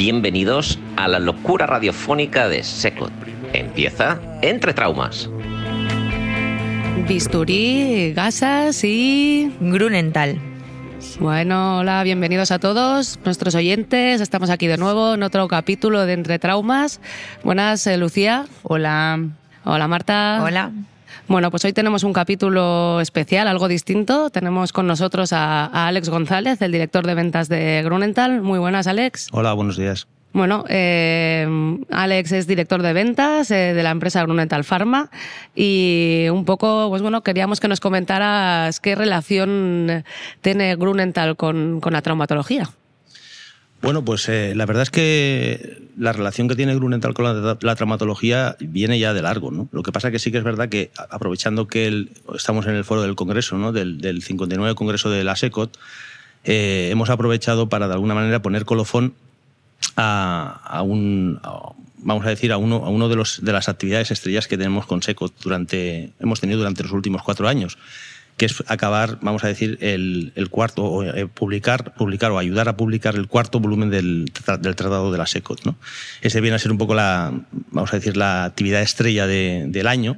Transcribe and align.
Bienvenidos 0.00 0.78
a 0.96 1.08
la 1.08 1.18
locura 1.18 1.66
radiofónica 1.66 2.48
de 2.48 2.62
Secot. 2.62 3.12
Empieza 3.52 4.18
Entre 4.40 4.72
Traumas. 4.72 5.28
Bisturí, 7.06 8.14
gasas 8.14 8.82
y 8.82 9.52
Grunenthal. 9.60 10.40
Bueno, 11.18 11.80
hola, 11.80 12.02
bienvenidos 12.02 12.50
a 12.50 12.58
todos 12.58 13.18
nuestros 13.26 13.54
oyentes. 13.54 14.22
Estamos 14.22 14.48
aquí 14.48 14.68
de 14.68 14.78
nuevo 14.78 15.12
en 15.12 15.22
otro 15.22 15.46
capítulo 15.48 16.06
de 16.06 16.14
Entre 16.14 16.38
Traumas. 16.38 17.02
Buenas, 17.44 17.86
eh, 17.86 17.98
Lucía. 17.98 18.46
Hola. 18.62 19.22
Hola, 19.64 19.86
Marta. 19.86 20.40
Hola. 20.42 20.72
Bueno, 21.28 21.50
pues 21.50 21.64
hoy 21.64 21.72
tenemos 21.72 22.04
un 22.04 22.12
capítulo 22.12 23.00
especial, 23.00 23.48
algo 23.48 23.68
distinto. 23.68 24.30
Tenemos 24.30 24.72
con 24.72 24.86
nosotros 24.86 25.32
a, 25.32 25.66
a 25.66 25.88
Alex 25.88 26.08
González, 26.08 26.60
el 26.62 26.72
director 26.72 27.06
de 27.06 27.14
ventas 27.14 27.48
de 27.48 27.82
Grunenthal. 27.84 28.42
Muy 28.42 28.58
buenas, 28.58 28.86
Alex. 28.86 29.28
Hola, 29.32 29.52
buenos 29.52 29.76
días. 29.76 30.06
Bueno, 30.32 30.64
eh, 30.68 31.46
Alex 31.90 32.32
es 32.32 32.46
director 32.46 32.82
de 32.82 32.92
ventas 32.92 33.50
eh, 33.50 33.74
de 33.74 33.82
la 33.82 33.90
empresa 33.90 34.22
Grunenthal 34.22 34.62
Pharma 34.62 35.10
y 35.56 36.26
un 36.30 36.44
poco, 36.44 36.88
pues 36.88 37.02
bueno, 37.02 37.22
queríamos 37.22 37.58
que 37.58 37.66
nos 37.66 37.80
comentaras 37.80 38.78
qué 38.78 38.94
relación 38.94 40.04
tiene 40.40 40.76
Grunenthal 40.76 41.36
con, 41.36 41.80
con 41.80 41.92
la 41.92 42.02
traumatología. 42.02 42.70
Bueno, 43.82 44.04
pues 44.04 44.28
eh, 44.28 44.54
la 44.54 44.66
verdad 44.66 44.82
es 44.82 44.90
que 44.90 45.88
la 45.96 46.12
relación 46.12 46.48
que 46.48 46.56
tiene 46.56 46.74
Grunenthal 46.74 47.14
con 47.14 47.24
la, 47.24 47.74
traumatología 47.76 48.56
viene 48.60 48.98
ya 48.98 49.14
de 49.14 49.22
largo, 49.22 49.50
¿no? 49.50 49.68
Lo 49.72 49.82
que 49.82 49.90
pasa 49.90 50.10
que 50.10 50.18
sí 50.18 50.30
que 50.30 50.38
es 50.38 50.44
verdad 50.44 50.68
que, 50.68 50.90
aprovechando 51.08 51.66
que 51.66 52.08
estamos 52.34 52.66
en 52.66 52.74
el 52.74 52.84
foro 52.84 53.02
del 53.02 53.16
Congreso, 53.16 53.56
¿no? 53.56 53.72
Del, 53.72 54.00
del 54.00 54.22
59 54.22 54.74
Congreso 54.74 55.08
de 55.08 55.24
la 55.24 55.34
SECOT, 55.34 55.78
eh, 56.44 56.88
hemos 56.90 57.08
aprovechado 57.08 57.70
para, 57.70 57.88
de 57.88 57.94
alguna 57.94 58.14
manera, 58.14 58.42
poner 58.42 58.64
colofón 58.64 59.14
a, 59.96 60.60
a 60.62 60.82
un... 60.82 61.40
Vamos 62.02 62.24
a 62.24 62.30
decir, 62.30 62.50
a 62.52 62.56
uno, 62.56 62.76
a 62.76 62.88
uno 62.88 63.08
de, 63.10 63.16
los, 63.16 63.44
de 63.44 63.52
las 63.52 63.68
actividades 63.68 64.10
estrellas 64.10 64.48
que 64.48 64.56
tenemos 64.56 64.86
con 64.86 65.02
SECOT 65.02 65.34
durante, 65.42 66.12
hemos 66.18 66.40
tenido 66.40 66.58
durante 66.58 66.82
los 66.82 66.92
últimos 66.92 67.22
cuatro 67.22 67.46
años 67.46 67.76
que 68.40 68.46
es 68.46 68.64
acabar, 68.68 69.18
vamos 69.20 69.44
a 69.44 69.48
decir, 69.48 69.76
el, 69.82 70.32
el 70.34 70.48
cuarto, 70.48 70.82
o 70.82 71.04
eh, 71.04 71.26
publicar, 71.26 71.92
publicar 71.92 72.30
o 72.30 72.38
ayudar 72.38 72.70
a 72.70 72.76
publicar 72.78 73.14
el 73.14 73.28
cuarto 73.28 73.60
volumen 73.60 73.90
del, 73.90 74.32
del 74.60 74.76
Tratado 74.76 75.12
de 75.12 75.18
la 75.18 75.26
SECOT. 75.26 75.66
¿no? 75.66 75.76
Ese 76.22 76.40
viene 76.40 76.56
a 76.56 76.58
ser 76.58 76.72
un 76.72 76.78
poco 76.78 76.94
la, 76.94 77.34
vamos 77.70 77.92
a 77.92 77.96
decir, 77.96 78.16
la 78.16 78.44
actividad 78.44 78.80
estrella 78.80 79.26
de, 79.26 79.66
del 79.68 79.86
año, 79.86 80.16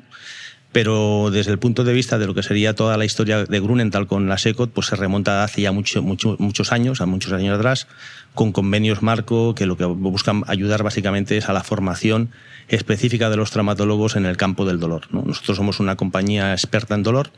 pero 0.71 1.31
desde 1.33 1.51
el 1.51 1.59
punto 1.59 1.83
de 1.83 1.95
vista 1.95 2.17
de 2.17 2.29
lo 2.29 2.35
que 2.35 2.45
sería 2.45 2.77
toda 2.77 2.97
la 2.97 3.05
historia 3.05 3.45
de 3.45 3.61
Grunenthal 3.61 4.07
con 4.07 4.29
la 4.29 4.39
SECOT, 4.39 4.71
pues 4.71 4.87
se 4.87 4.95
remonta 4.95 5.43
hace 5.43 5.63
ya 5.63 5.73
mucho, 5.73 6.01
mucho, 6.01 6.37
muchos 6.39 6.71
años, 6.71 7.01
a 7.01 7.07
muchos 7.07 7.33
años 7.33 7.59
atrás, 7.59 7.89
con 8.35 8.53
convenios 8.53 9.03
marco 9.03 9.57
que 9.57 9.67
lo 9.67 9.77
que 9.77 9.85
buscan 9.85 10.45
ayudar 10.47 10.85
básicamente 10.85 11.37
es 11.39 11.49
a 11.49 11.53
la 11.53 11.65
formación 11.65 12.31
específica 12.69 13.31
de 13.31 13.37
los 13.37 13.51
traumatólogos 13.51 14.15
en 14.15 14.27
el 14.27 14.37
campo 14.37 14.65
del 14.65 14.79
dolor. 14.79 15.09
¿no? 15.11 15.23
Nosotros 15.23 15.57
somos 15.57 15.81
una 15.81 15.97
compañía 15.97 16.53
experta 16.53 16.95
en 16.95 17.03
dolor, 17.03 17.33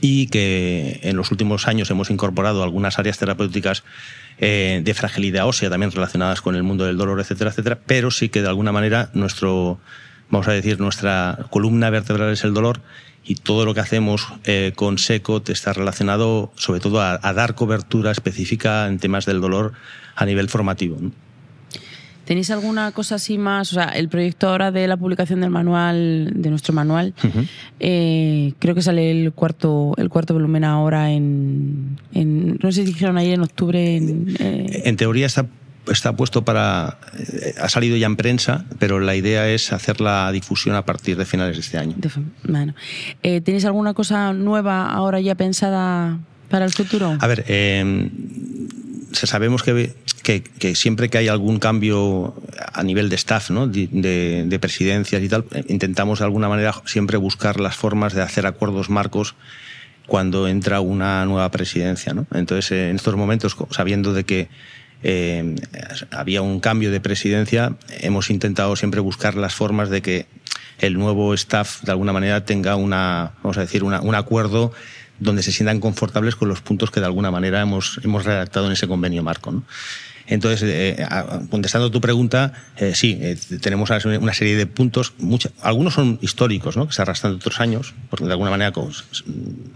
y 0.00 0.26
que 0.28 1.00
en 1.02 1.16
los 1.16 1.30
últimos 1.30 1.66
años 1.66 1.90
hemos 1.90 2.10
incorporado 2.10 2.62
algunas 2.62 2.98
áreas 2.98 3.18
terapéuticas 3.18 3.84
eh, 4.38 4.80
de 4.84 4.94
fragilidad 4.94 5.46
ósea 5.46 5.70
también 5.70 5.90
relacionadas 5.90 6.40
con 6.40 6.54
el 6.54 6.62
mundo 6.62 6.84
del 6.84 6.96
dolor, 6.96 7.20
etcétera, 7.20 7.50
etcétera, 7.50 7.78
pero 7.86 8.10
sí 8.10 8.28
que 8.28 8.42
de 8.42 8.48
alguna 8.48 8.72
manera 8.72 9.10
nuestro, 9.14 9.80
vamos 10.30 10.46
a 10.46 10.52
decir, 10.52 10.78
nuestra 10.78 11.46
columna 11.50 11.90
vertebral 11.90 12.32
es 12.32 12.44
el 12.44 12.54
dolor 12.54 12.80
y 13.24 13.34
todo 13.34 13.64
lo 13.64 13.74
que 13.74 13.80
hacemos 13.80 14.28
eh, 14.44 14.72
con 14.74 14.96
SECOT 14.96 15.50
está 15.50 15.72
relacionado 15.72 16.52
sobre 16.56 16.80
todo 16.80 17.02
a, 17.02 17.18
dar 17.18 17.54
cobertura 17.54 18.10
específica 18.10 18.86
en 18.86 18.98
temas 18.98 19.26
del 19.26 19.40
dolor 19.40 19.72
a 20.16 20.24
nivel 20.24 20.48
formativo. 20.48 20.98
¿Tenéis 22.28 22.50
alguna 22.50 22.92
cosa 22.92 23.14
así 23.14 23.38
más? 23.38 23.72
O 23.72 23.76
sea, 23.76 23.86
el 23.86 24.10
proyecto 24.10 24.50
ahora 24.50 24.70
de 24.70 24.86
la 24.86 24.98
publicación 24.98 25.40
del 25.40 25.48
manual, 25.48 26.30
de 26.34 26.50
nuestro 26.50 26.74
manual, 26.74 27.14
uh 27.24 27.26
-huh. 27.26 27.48
eh, 27.80 28.52
creo 28.58 28.74
que 28.74 28.82
sale 28.82 29.10
el 29.10 29.32
cuarto, 29.32 29.94
el 29.96 30.10
cuarto 30.10 30.34
volumen 30.34 30.62
ahora 30.62 31.10
en, 31.10 31.96
en 32.12 32.58
no 32.62 32.70
sé 32.70 32.84
si 32.84 32.92
dijeron 32.92 33.16
ayer 33.16 33.32
en 33.32 33.40
octubre. 33.40 33.96
En, 33.96 34.36
eh... 34.40 34.82
en 34.84 34.96
teoría 34.96 35.24
está 35.24 35.46
está 35.90 36.14
puesto 36.14 36.44
para 36.44 36.98
eh, 37.18 37.54
ha 37.58 37.68
salido 37.70 37.96
ya 37.96 38.04
en 38.04 38.16
prensa 38.16 38.66
pero 38.78 39.00
la 39.00 39.16
idea 39.16 39.48
es 39.48 39.72
hacer 39.72 40.02
la 40.02 40.30
difusión 40.32 40.76
a 40.76 40.84
partir 40.84 41.16
de 41.16 41.24
finales 41.24 41.56
de 41.56 41.62
este 41.62 41.78
año 41.78 41.94
bueno. 42.44 42.74
eh, 43.22 43.40
tenéis 43.40 43.64
alguna 43.64 43.94
cosa 43.94 44.34
nueva 44.34 44.90
ahora 44.92 45.18
ya 45.22 45.34
pensada 45.34 46.18
para 46.50 46.66
el 46.66 46.72
futuro 46.72 47.16
a 47.18 47.26
ver 47.26 47.42
eh, 47.48 48.10
sabemos 49.12 49.62
que, 49.62 49.94
que, 50.22 50.74
siempre 50.74 51.08
que 51.08 51.18
hay 51.18 51.28
algún 51.28 51.58
cambio 51.58 52.34
a 52.72 52.82
nivel 52.82 53.08
de 53.08 53.16
staff, 53.16 53.50
¿no? 53.50 53.66
de, 53.66 53.88
de, 53.90 54.44
de, 54.46 54.58
presidencias 54.58 55.22
y 55.22 55.28
tal, 55.28 55.44
intentamos 55.68 56.18
de 56.18 56.26
alguna 56.26 56.48
manera 56.48 56.74
siempre 56.84 57.16
buscar 57.16 57.60
las 57.60 57.76
formas 57.76 58.14
de 58.14 58.22
hacer 58.22 58.46
acuerdos 58.46 58.90
marcos 58.90 59.34
cuando 60.06 60.48
entra 60.48 60.80
una 60.80 61.24
nueva 61.26 61.50
presidencia. 61.50 62.14
¿no? 62.14 62.26
Entonces, 62.32 62.72
en 62.72 62.96
estos 62.96 63.14
momentos, 63.16 63.56
sabiendo 63.70 64.12
de 64.12 64.24
que 64.24 64.48
eh, 65.02 65.54
había 66.10 66.42
un 66.42 66.60
cambio 66.60 66.90
de 66.90 67.00
presidencia, 67.00 67.76
hemos 68.00 68.30
intentado 68.30 68.74
siempre 68.74 69.00
buscar 69.00 69.34
las 69.34 69.54
formas 69.54 69.90
de 69.90 70.02
que 70.02 70.26
el 70.78 70.94
nuevo 70.94 71.34
staff 71.34 71.82
de 71.82 71.92
alguna 71.92 72.12
manera 72.12 72.44
tenga 72.44 72.76
una, 72.76 73.32
vamos 73.42 73.58
a 73.58 73.60
decir, 73.60 73.84
una, 73.84 74.00
un 74.00 74.14
acuerdo 74.14 74.72
donde 75.18 75.42
se 75.42 75.52
sientan 75.52 75.80
confortables 75.80 76.36
con 76.36 76.48
los 76.48 76.60
puntos 76.60 76.90
que 76.90 77.00
de 77.00 77.06
alguna 77.06 77.30
manera 77.30 77.60
hemos, 77.60 78.00
hemos 78.04 78.24
redactado 78.24 78.66
en 78.66 78.72
ese 78.72 78.86
convenio 78.86 79.22
marco. 79.22 79.50
¿no? 79.50 79.64
Entonces, 80.28 80.62
eh, 80.64 81.06
contestando 81.50 81.90
tu 81.90 82.00
pregunta, 82.00 82.52
eh, 82.76 82.94
sí, 82.94 83.18
eh, 83.20 83.38
tenemos 83.60 83.88
una 83.88 84.34
serie 84.34 84.56
de 84.56 84.66
puntos, 84.66 85.14
mucha, 85.18 85.50
algunos 85.62 85.94
son 85.94 86.18
históricos, 86.20 86.76
¿no? 86.76 86.86
que 86.86 86.92
se 86.92 87.00
arrastran 87.00 87.32
de 87.32 87.36
otros 87.36 87.60
años, 87.60 87.94
porque 88.10 88.26
de 88.26 88.32
alguna 88.32 88.50
manera 88.50 88.72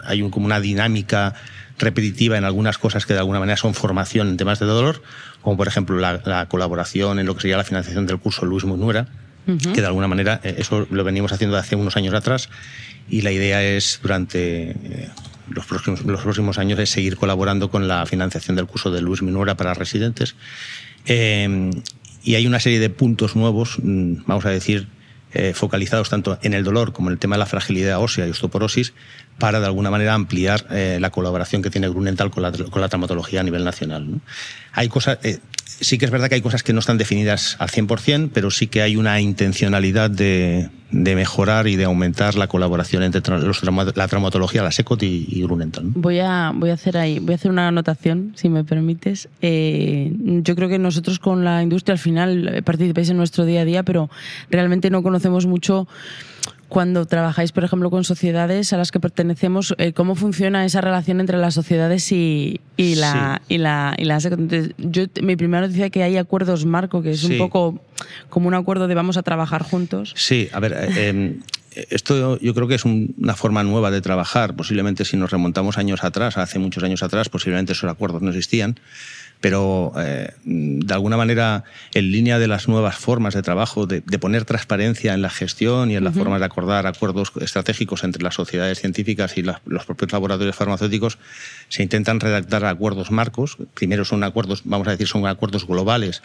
hay 0.04 0.20
un, 0.20 0.30
como 0.30 0.44
una 0.44 0.60
dinámica 0.60 1.34
repetitiva 1.78 2.36
en 2.36 2.44
algunas 2.44 2.76
cosas 2.76 3.06
que 3.06 3.14
de 3.14 3.20
alguna 3.20 3.40
manera 3.40 3.56
son 3.56 3.72
formación 3.72 4.28
en 4.28 4.36
temas 4.36 4.58
de 4.58 4.66
dolor, 4.66 5.02
como 5.40 5.56
por 5.56 5.68
ejemplo 5.68 5.98
la, 5.98 6.20
la 6.26 6.46
colaboración 6.46 7.18
en 7.18 7.26
lo 7.26 7.34
que 7.34 7.40
sería 7.40 7.56
la 7.56 7.64
financiación 7.64 8.06
del 8.06 8.18
curso 8.18 8.44
Luis 8.44 8.64
Munuera, 8.64 9.08
uh 9.46 9.52
-huh. 9.52 9.72
que 9.72 9.80
de 9.80 9.86
alguna 9.86 10.06
manera 10.06 10.38
eso 10.44 10.86
lo 10.90 11.02
venimos 11.02 11.32
haciendo 11.32 11.56
hace 11.56 11.76
unos 11.76 11.96
años 11.96 12.12
atrás 12.12 12.50
y 13.08 13.22
la 13.22 13.32
idea 13.32 13.62
es 13.62 14.00
durante 14.02 14.76
los 15.48 15.66
próximos, 15.66 16.02
los 16.04 16.20
próximos 16.22 16.58
años 16.58 16.78
es 16.78 16.90
seguir 16.90 17.16
colaborando 17.16 17.70
con 17.70 17.88
la 17.88 18.04
financiación 18.06 18.56
del 18.56 18.66
curso 18.66 18.90
de 18.90 19.00
Luis 19.00 19.22
Minuera 19.22 19.56
para 19.56 19.74
residentes. 19.74 20.36
Eh, 21.06 21.70
y 22.24 22.36
hay 22.36 22.46
una 22.46 22.60
serie 22.60 22.78
de 22.78 22.90
puntos 22.90 23.34
nuevos, 23.34 23.78
vamos 23.82 24.46
a 24.46 24.50
decir, 24.50 24.86
eh, 25.34 25.54
focalizados 25.54 26.10
tanto 26.10 26.38
en 26.42 26.52
el 26.52 26.62
dolor 26.62 26.92
como 26.92 27.08
en 27.08 27.14
el 27.14 27.18
tema 27.18 27.36
de 27.36 27.40
la 27.40 27.46
fragilidad 27.46 28.00
ósea 28.00 28.26
y 28.26 28.30
osteoporosis, 28.30 28.92
para 29.42 29.58
de 29.58 29.66
alguna 29.66 29.90
manera 29.90 30.14
ampliar 30.14 30.66
eh, 30.70 30.98
la 31.00 31.10
colaboración 31.10 31.62
que 31.62 31.70
tiene 31.70 31.88
Grunenthal 31.88 32.30
con 32.30 32.44
la, 32.44 32.52
con 32.52 32.80
la 32.80 32.88
traumatología 32.88 33.40
a 33.40 33.42
nivel 33.42 33.64
nacional. 33.64 34.08
¿no? 34.08 34.20
Hay 34.72 34.86
cosas, 34.86 35.18
eh, 35.24 35.40
sí 35.64 35.98
que 35.98 36.04
es 36.04 36.12
verdad 36.12 36.28
que 36.28 36.36
hay 36.36 36.42
cosas 36.42 36.62
que 36.62 36.72
no 36.72 36.78
están 36.78 36.96
definidas 36.96 37.56
al 37.58 37.68
100%, 37.68 38.30
pero 38.32 38.52
sí 38.52 38.68
que 38.68 38.82
hay 38.82 38.94
una 38.94 39.20
intencionalidad 39.20 40.10
de, 40.10 40.70
mejorar 40.92 41.66
y 41.66 41.74
de 41.74 41.82
aumentar 41.82 42.36
la 42.36 42.46
colaboración 42.46 43.02
entre 43.02 43.20
la 43.96 44.06
traumatología, 44.06 44.62
la 44.62 44.70
SECOT 44.70 45.02
y, 45.02 45.42
Grunenthal. 45.42 45.86
Voy, 45.86 46.20
a, 46.20 46.52
voy 46.54 46.70
a 46.70 46.74
hacer 46.74 46.96
ahí, 46.96 47.18
voy 47.18 47.32
a 47.32 47.34
hacer 47.34 47.50
una 47.50 47.66
anotación, 47.66 48.34
si 48.36 48.48
me 48.48 48.62
permites. 48.62 49.28
Eh, 49.40 50.12
yo 50.44 50.54
creo 50.54 50.68
que 50.68 50.78
nosotros 50.78 51.18
con 51.18 51.44
la 51.44 51.64
industria 51.64 51.94
al 51.94 51.98
final 51.98 52.62
participáis 52.64 53.10
en 53.10 53.16
nuestro 53.16 53.44
día 53.44 53.62
a 53.62 53.64
día, 53.64 53.82
pero 53.82 54.08
realmente 54.50 54.88
no 54.88 55.02
conocemos 55.02 55.46
mucho 55.46 55.88
cuando 56.68 57.04
trabajáis, 57.04 57.52
por 57.52 57.64
ejemplo, 57.64 57.90
con 57.90 58.02
sociedades 58.02 58.72
a 58.72 58.78
las 58.78 58.90
que 58.90 58.98
pertenecemos, 58.98 59.74
eh, 59.76 59.92
¿cómo 59.92 60.14
funciona 60.14 60.64
esa 60.64 60.80
relación 60.80 61.20
entre 61.20 61.36
las 61.36 61.52
sociedades 61.52 62.10
y, 62.12 62.60
la, 62.78 63.42
y 63.46 63.58
la, 63.58 63.94
y 63.98 64.04
la 64.04 64.18
yo, 64.78 65.04
mi 65.20 65.36
primera 65.36 65.66
noticia 65.66 65.86
es 65.86 65.92
que 65.92 66.02
hay 66.02 66.16
acuerdos 66.16 66.64
marco, 66.64 67.02
que 67.02 67.10
es 67.10 67.24
un 67.24 67.36
poco 67.36 67.78
como 68.30 68.48
un 68.48 68.54
acuerdo 68.54 68.88
de 68.88 68.94
vamos 68.94 69.18
a 69.18 69.22
trabajar 69.22 69.62
juntos. 69.62 70.14
Sí, 70.16 70.48
a 70.50 70.60
ver, 70.60 70.72
eh, 70.72 71.08
em, 71.08 71.40
esto 71.90 72.38
yo 72.38 72.54
creo 72.54 72.68
que 72.68 72.74
es 72.76 72.84
una 72.86 73.34
forma 73.34 73.62
nueva 73.62 73.90
de 73.90 74.00
trabajar. 74.00 74.56
Posiblemente 74.56 75.04
si 75.04 75.18
nos 75.18 75.30
remontamos 75.30 75.76
años 75.76 76.04
atrás, 76.04 76.38
hace 76.38 76.58
muchos 76.58 76.82
años 76.82 77.02
atrás, 77.02 77.28
posiblemente 77.28 77.72
esos 77.72 77.90
acuerdos 77.90 78.22
no 78.22 78.30
existían 78.30 78.78
pero 79.42 79.92
eh, 79.98 80.30
de 80.44 80.94
alguna 80.94 81.16
manera 81.16 81.64
en 81.92 82.12
línea 82.12 82.38
de 82.38 82.46
las 82.46 82.68
nuevas 82.68 82.94
formas 82.94 83.34
de 83.34 83.42
trabajo, 83.42 83.86
de, 83.86 84.00
poner 84.20 84.44
transparencia 84.44 85.14
en 85.14 85.20
la 85.20 85.30
gestión 85.30 85.90
y 85.90 85.96
en 85.96 86.04
la 86.04 86.12
forma 86.12 86.38
de 86.38 86.44
acordar 86.44 86.86
acuerdos 86.86 87.32
estratégicos 87.40 88.04
entre 88.04 88.22
las 88.22 88.34
sociedades 88.34 88.80
científicas 88.80 89.36
y 89.36 89.42
los 89.42 89.84
propios 89.84 90.12
laboratorios 90.12 90.54
farmacéuticos, 90.54 91.18
se 91.68 91.82
intentan 91.82 92.20
redactar 92.20 92.64
acuerdos 92.64 93.10
marcos. 93.10 93.58
Primero 93.74 94.04
son 94.04 94.22
acuerdos, 94.22 94.62
vamos 94.64 94.86
a 94.86 94.92
decir, 94.92 95.08
son 95.08 95.26
acuerdos 95.26 95.66
globales 95.66 96.22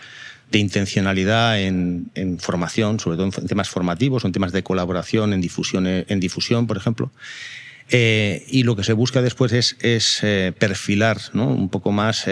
de 0.51 0.59
intencionalidad 0.59 1.59
en, 1.59 2.11
formación, 2.39 2.99
sobre 2.99 3.17
todo 3.17 3.31
en 3.35 3.47
temas 3.47 3.67
formativos 3.67 4.25
en 4.25 4.31
temas 4.31 4.51
de 4.51 4.61
colaboración, 4.61 5.33
en 5.33 5.41
difusión, 5.41 5.87
en 5.87 6.19
difusión 6.19 6.67
por 6.67 6.77
ejemplo. 6.77 7.11
Eh, 7.89 8.45
y 8.49 8.63
lo 8.63 8.75
que 8.75 8.83
se 8.83 8.93
busca 8.93 9.21
después 9.21 9.53
es, 9.53 10.19
eh, 10.21 10.53
perfilar 10.59 11.17
¿no? 11.33 11.47
un 11.47 11.69
poco 11.69 11.91
más 11.91 12.27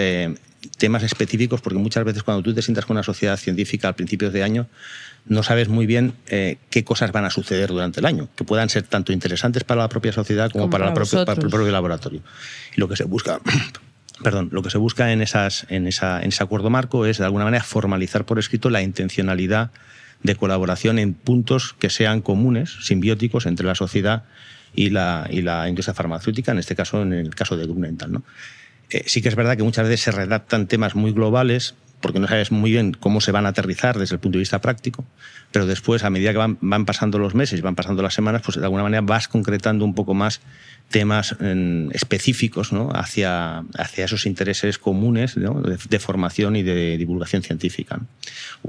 temas 0.77 1.03
específicos, 1.03 1.61
porque 1.61 1.79
muchas 1.79 2.03
veces 2.03 2.23
cuando 2.23 2.43
tú 2.43 2.53
te 2.53 2.61
sientas 2.61 2.85
con 2.85 2.95
una 2.95 3.03
sociedad 3.03 3.37
científica 3.37 3.87
al 3.87 3.95
principio 3.95 4.31
de 4.31 4.43
año, 4.43 4.67
no 5.25 5.43
sabes 5.43 5.69
muy 5.69 5.85
bien 5.85 6.13
eh, 6.27 6.57
qué 6.69 6.83
cosas 6.83 7.11
van 7.11 7.25
a 7.25 7.29
suceder 7.29 7.69
durante 7.69 7.99
el 7.99 8.05
año, 8.05 8.29
que 8.35 8.43
puedan 8.43 8.69
ser 8.69 8.83
tanto 8.83 9.11
interesantes 9.11 9.63
para 9.63 9.81
la 9.81 9.89
propia 9.89 10.11
sociedad 10.11 10.51
como, 10.51 10.69
para, 10.69 10.87
el 10.87 10.93
propio 10.93 11.71
laboratorio. 11.71 12.21
Y 12.75 12.79
lo 12.79 12.87
que 12.87 12.95
se 12.95 13.05
busca, 13.05 13.39
perdón, 14.23 14.49
lo 14.51 14.61
que 14.61 14.69
se 14.69 14.77
busca 14.77 15.11
en, 15.11 15.21
esas, 15.21 15.65
en, 15.69 15.87
esa, 15.87 16.21
en 16.21 16.29
ese 16.29 16.43
acuerdo 16.43 16.69
marco 16.69 17.05
es 17.05 17.17
de 17.17 17.25
alguna 17.25 17.45
manera 17.45 17.63
formalizar 17.63 18.25
por 18.25 18.39
escrito 18.39 18.69
la 18.69 18.81
intencionalidad 18.81 19.71
de 20.23 20.35
colaboración 20.35 20.99
en 20.99 21.13
puntos 21.13 21.75
que 21.79 21.89
sean 21.89 22.21
comunes, 22.21 22.77
simbióticos 22.81 23.45
entre 23.45 23.65
la 23.65 23.75
sociedad 23.75 24.23
y 24.73 24.89
la, 24.89 25.27
y 25.29 25.41
la 25.41 25.69
industria 25.69 25.93
farmacéutica, 25.93 26.51
en 26.51 26.59
este 26.59 26.75
caso, 26.75 27.01
en 27.01 27.13
el 27.13 27.33
caso 27.33 27.55
de 27.57 27.65
Grunenthal. 27.65 28.11
¿no? 28.11 28.23
Eh, 28.89 29.03
sí 29.07 29.21
que 29.21 29.29
es 29.29 29.35
verdad 29.35 29.57
que 29.57 29.63
muchas 29.63 29.87
veces 29.87 30.01
se 30.01 30.11
redactan 30.11 30.67
temas 30.67 30.95
muy 30.95 31.11
globales 31.11 31.75
porque 32.01 32.19
no 32.19 32.27
sabes 32.27 32.51
muy 32.51 32.71
bien 32.71 32.93
cómo 32.93 33.19
se 33.19 33.31
van 33.31 33.45
a 33.45 33.49
aterrizar 33.49 33.97
desde 33.97 34.15
el 34.15 34.19
punto 34.19 34.37
de 34.37 34.41
vista 34.41 34.61
práctico, 34.61 35.05
pero 35.55 35.67
después, 35.67 36.03
a 36.03 36.09
medida 36.09 36.33
que 36.33 36.37
van, 36.37 36.57
van 36.59 36.83
pasando 36.83 37.17
los 37.17 37.33
meses, 37.33 37.61
van 37.61 37.75
pasando 37.75 38.03
las 38.03 38.13
semanas, 38.13 38.41
pues 38.43 38.57
de 38.57 38.65
alguna 38.65 38.83
manera 38.83 38.99
vas 38.99 39.29
concretando 39.29 39.85
un 39.85 39.95
poco 39.95 40.13
más 40.13 40.41
temas 40.89 41.33
específicos 41.93 42.73
¿no? 42.73 42.89
hacia, 42.93 43.59
hacia 43.77 44.03
esos 44.03 44.25
intereses 44.25 44.77
comunes 44.77 45.33
de, 45.35 45.99
formación 45.99 46.57
y 46.57 46.61
de 46.61 46.97
divulgación 46.97 47.41
científica. 47.41 48.01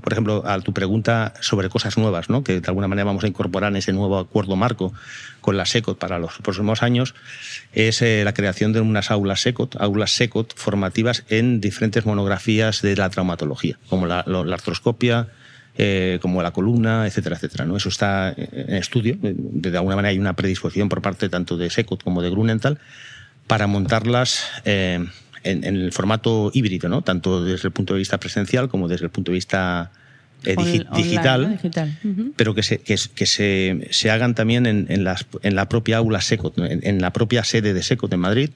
por 0.00 0.12
ejemplo, 0.12 0.44
a 0.46 0.60
tu 0.60 0.72
pregunta 0.72 1.34
sobre 1.40 1.70
cosas 1.70 1.98
nuevas, 1.98 2.30
¿no? 2.30 2.44
que 2.44 2.60
de 2.60 2.68
alguna 2.68 2.86
manera 2.86 3.06
vamos 3.06 3.24
a 3.24 3.26
incorporar 3.26 3.72
en 3.72 3.78
ese 3.78 3.92
nuevo 3.92 4.16
acuerdo 4.16 4.54
marco 4.54 4.94
con 5.40 5.56
la 5.56 5.66
SECOT 5.66 5.98
para 5.98 6.20
los 6.20 6.38
próximos 6.38 6.84
años, 6.84 7.16
es 7.72 8.00
eh, 8.00 8.22
la 8.24 8.32
creación 8.32 8.72
de 8.72 8.80
unas 8.80 9.10
aulas 9.10 9.40
SECOT, 9.40 9.74
aulas 9.80 10.12
SECOT 10.12 10.54
formativas 10.54 11.24
en 11.30 11.60
diferentes 11.60 12.06
monografías 12.06 12.80
de 12.80 12.94
la 12.94 13.10
traumatología, 13.10 13.76
como 13.88 14.06
la 14.06 14.20
artroscopia, 14.20 15.30
eh, 15.78 16.18
como 16.22 16.42
la 16.42 16.52
columna, 16.52 17.06
etcétera, 17.06 17.36
etcétera. 17.36 17.64
¿no? 17.64 17.76
Eso 17.76 17.88
está 17.88 18.34
en 18.36 18.76
estudio. 18.76 19.18
De 19.20 19.76
alguna 19.76 19.96
manera 19.96 20.10
hay 20.10 20.18
una 20.18 20.34
predisposición 20.34 20.88
por 20.88 21.02
parte 21.02 21.28
tanto 21.28 21.56
de 21.56 21.70
Secot 21.70 22.02
como 22.02 22.22
de 22.22 22.30
Grunenthal 22.30 22.78
para 23.46 23.66
montarlas 23.66 24.44
eh, 24.64 25.04
en, 25.42 25.64
el 25.64 25.92
formato 25.92 26.50
híbrido, 26.52 26.88
¿no? 26.88 27.02
tanto 27.02 27.44
desde 27.44 27.68
el 27.68 27.72
punto 27.72 27.94
de 27.94 27.98
vista 27.98 28.18
presencial 28.18 28.68
como 28.68 28.88
desde 28.88 29.04
el 29.04 29.10
punto 29.10 29.30
de 29.30 29.36
vista 29.36 29.92
eh, 30.44 30.56
digital, 30.94 31.58
pero 32.36 32.54
que 32.54 32.62
se, 32.62 32.78
que, 32.78 32.96
se, 32.96 33.88
se, 33.90 34.10
hagan 34.10 34.34
también 34.34 34.66
en, 34.66 34.86
en, 34.90 35.02
las, 35.02 35.26
en, 35.42 35.56
la 35.56 35.68
propia 35.68 35.96
aula 35.96 36.20
SECOT, 36.20 36.58
en, 36.58 37.00
la 37.00 37.12
propia 37.12 37.42
sede 37.42 37.74
de 37.74 37.82
SECOT 37.82 38.12
en 38.12 38.20
Madrid, 38.20 38.50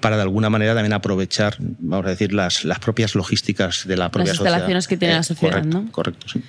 para 0.00 0.16
de 0.16 0.22
alguna 0.22 0.50
manera 0.50 0.74
también 0.74 0.92
aprovechar, 0.92 1.56
vamos 1.58 2.06
a 2.06 2.10
decir, 2.10 2.32
las, 2.32 2.64
las 2.64 2.78
propias 2.78 3.14
logísticas 3.14 3.86
de 3.86 3.96
la 3.96 4.10
propia 4.10 4.34
sociedad. 4.34 4.50
Las 4.50 4.58
instalaciones 4.58 4.88
que 4.88 4.96
tiene 4.96 5.14
la 5.14 5.22
sociedad, 5.22 5.54
correcto, 5.54 5.80
¿no? 5.80 5.92
Correcto, 5.92 6.28
sí. 6.28 6.42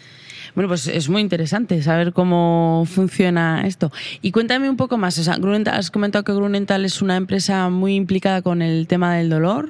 Bueno, 0.58 0.70
pues 0.70 0.88
es 0.88 1.08
muy 1.08 1.22
interesante 1.22 1.84
saber 1.84 2.14
cómo 2.14 2.88
funciona 2.92 3.68
esto. 3.68 3.92
Y 4.24 4.32
cuéntame 4.32 4.72
un 4.72 4.76
poco 4.76 4.98
más. 4.98 5.16
O 5.20 5.24
sea, 5.24 5.38
has 5.72 5.92
comentado 5.92 6.24
que 6.24 6.34
Grunenthal 6.34 6.84
es 6.84 7.04
una 7.04 7.16
empresa 7.16 7.70
muy 7.70 7.94
implicada 7.94 8.42
con 8.42 8.64
el 8.64 8.88
tema 8.88 9.14
del 9.14 9.30
dolor. 9.30 9.70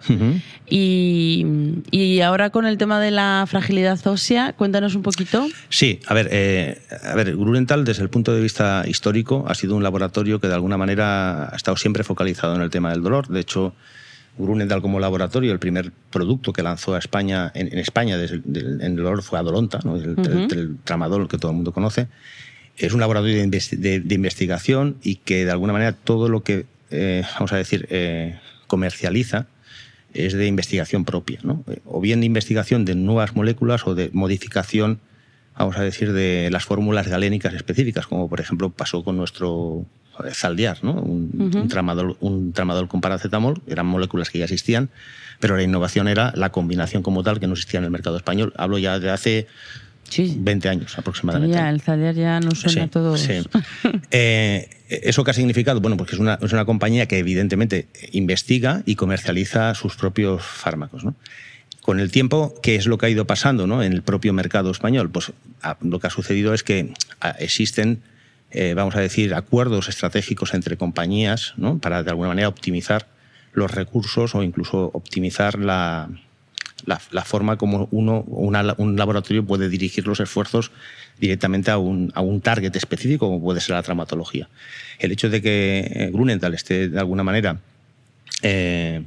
y, 0.66 1.46
y, 1.92 2.22
ahora 2.22 2.52
con 2.52 2.66
el 2.66 2.78
tema 2.78 3.02
de 3.02 3.12
la 3.12 3.44
fragilidad 3.50 4.00
ósea, 4.08 4.54
cuéntanos 4.54 4.96
un 4.96 5.02
poquito. 5.02 5.46
Sí, 5.68 6.00
a 6.08 6.14
ver, 6.14 6.30
eh, 6.32 6.82
a 7.04 7.16
ver, 7.16 7.36
Grunenthal 7.36 7.84
desde 7.84 8.04
el 8.04 8.10
punto 8.10 8.34
de 8.34 8.40
vista 8.40 8.86
histórico 8.88 9.44
ha 9.46 9.56
sido 9.56 9.76
un 9.76 9.84
laboratorio 9.84 10.40
que 10.40 10.48
de 10.48 10.54
alguna 10.54 10.78
manera 10.78 11.50
ha 11.52 11.56
estado 11.58 11.76
siempre 11.76 12.06
focalizado 12.06 12.56
en 12.56 12.62
el 12.62 12.70
tema 12.70 12.92
del 12.92 13.04
dolor. 13.04 13.28
De 13.28 13.42
hecho, 13.42 13.74
Grunenthal 14.38 14.82
como 14.82 15.00
laboratorio, 15.00 15.52
el 15.52 15.60
primer 15.60 15.92
producto 16.12 16.54
que 16.54 16.64
lanzó 16.64 16.96
a 16.96 17.00
España, 17.00 17.52
en, 17.56 17.78
España 17.78 18.18
desde 18.18 18.36
el, 18.36 18.80
en 18.82 18.94
el 18.94 19.00
olor 19.00 19.24
fue 19.24 19.40
Adolonta, 19.40 19.80
el, 19.84 20.78
tramadol 20.84 21.28
que 21.28 21.38
todo 21.38 21.52
el 21.52 21.56
mundo 21.56 21.72
conoce. 21.72 22.08
Es 22.78 22.94
un 22.94 23.00
laboratorio 23.00 23.48
de, 23.48 24.16
investigación 24.16 24.98
y 25.02 25.16
que 25.16 25.46
de 25.46 25.52
alguna 25.52 25.74
manera 25.74 25.94
todo 25.94 26.30
lo 26.30 26.44
que, 26.44 26.66
eh, 26.92 27.24
vamos 27.34 27.52
a 27.54 27.58
decir, 27.58 27.88
eh, 27.90 28.40
comercializa 28.68 29.48
es 30.14 30.34
de 30.34 30.48
investigación 30.48 31.06
propia, 31.06 31.40
¿no? 31.44 31.64
o 31.86 32.02
bien 32.02 32.20
de 32.20 32.26
investigación 32.26 32.86
de 32.86 32.96
nuevas 32.96 33.36
moléculas 33.36 33.86
o 33.88 33.96
de 33.96 34.10
modificación, 34.14 35.00
vamos 35.58 35.78
a 35.78 35.82
decir, 35.82 36.14
de 36.14 36.50
las 36.52 36.66
fórmulas 36.66 37.08
galénicas 37.08 37.54
específicas, 37.54 38.08
como 38.08 38.30
por 38.30 38.40
ejemplo 38.40 38.70
pasó 38.70 39.04
con 39.04 39.18
nuestro 39.18 39.86
Zaldiar, 40.32 40.84
¿no? 40.84 40.94
un, 40.94 41.68
tramadol, 41.68 42.18
un 42.20 42.54
tramadol 42.54 42.88
con 42.88 43.02
paracetamol, 43.02 43.62
eran 43.68 43.86
moléculas 43.86 44.30
que 44.30 44.40
ya 44.40 44.46
existían, 44.46 44.90
pero 45.40 45.56
la 45.56 45.64
innovación 45.64 46.08
era 46.08 46.34
la 46.36 46.52
combinación 46.52 47.04
como 47.04 47.24
tal 47.24 47.40
que 47.40 47.48
no 47.48 47.54
existía 47.54 47.80
en 47.80 47.86
el 47.86 47.92
mercado 47.92 48.18
español. 48.18 48.54
Hablo 48.58 48.78
ya 48.78 49.00
de 49.00 49.10
hace 49.10 49.48
20 50.16 50.70
años 50.70 50.98
aproximadamente. 50.98 51.56
ya, 51.56 51.70
el 51.70 51.82
Zaldiar 51.82 52.16
ya 52.16 52.40
no 52.40 52.52
suena 52.52 52.84
a 52.84 52.88
todos. 52.88 53.28
Eh, 54.12 54.70
¿Eso 54.90 55.24
qué 55.24 55.32
ha 55.32 55.34
significado? 55.34 55.82
Bueno, 55.82 55.98
porque 55.98 56.16
es 56.16 56.20
una, 56.20 56.40
es 56.42 56.54
una 56.54 56.66
compañía 56.66 57.08
que 57.08 57.18
evidentemente 57.18 57.88
investiga 58.14 58.84
y 58.86 58.96
comercializa 58.96 59.76
sus 59.76 59.96
propios 59.96 60.44
fármacos. 60.44 61.04
¿no? 61.04 61.16
Con 61.82 62.00
el 62.00 62.10
tiempo, 62.10 62.54
¿qué 62.64 62.76
es 62.76 62.88
lo 62.88 62.98
que 62.98 63.08
ha 63.08 63.10
ido 63.10 63.26
pasando 63.26 63.68
¿no? 63.68 63.84
en 63.84 63.92
el 63.92 64.02
propio 64.02 64.34
mercado 64.34 64.72
español? 64.72 65.10
Pues 65.10 65.34
ah, 65.62 65.78
lo 65.82 66.00
que 66.00 66.08
ha 66.08 66.10
sucedido 66.10 66.54
es 66.54 66.64
que 66.64 66.94
ah, 67.20 67.36
existen 67.40 68.02
eh, 68.52 68.74
vamos 68.76 68.96
a 68.96 69.02
decir, 69.02 69.34
acuerdos 69.34 69.90
estratégicos 69.90 70.54
entre 70.54 70.78
compañías 70.78 71.54
¿no? 71.58 71.80
para 71.80 72.04
de 72.04 72.10
alguna 72.10 72.30
manera 72.30 72.48
optimizar 72.48 73.08
los 73.54 73.72
recursos 73.72 74.36
o 74.36 74.44
incluso 74.44 74.92
optimizar 74.94 75.60
la, 75.60 76.10
la, 76.86 77.26
forma 77.26 77.58
como 77.58 77.88
uno, 77.92 78.22
un 78.22 78.96
laboratorio 78.96 79.46
puede 79.46 79.68
dirigir 79.68 80.08
los 80.08 80.20
esfuerzos 80.20 80.72
directamente 81.20 81.72
a 81.72 81.78
un, 81.78 82.12
a 82.16 82.22
un, 82.22 82.42
target 82.42 82.76
específico, 82.76 83.28
como 83.28 83.42
puede 83.42 83.60
ser 83.60 83.76
la 83.76 83.84
traumatología. 83.84 84.48
El 85.00 85.12
hecho 85.12 85.30
de 85.30 85.42
que 85.42 85.80
eh, 85.80 86.10
Grunenthal 86.12 86.54
esté 86.54 86.88
de 86.90 87.00
alguna 87.00 87.24
manera 87.24 87.60
eh, 88.44 89.04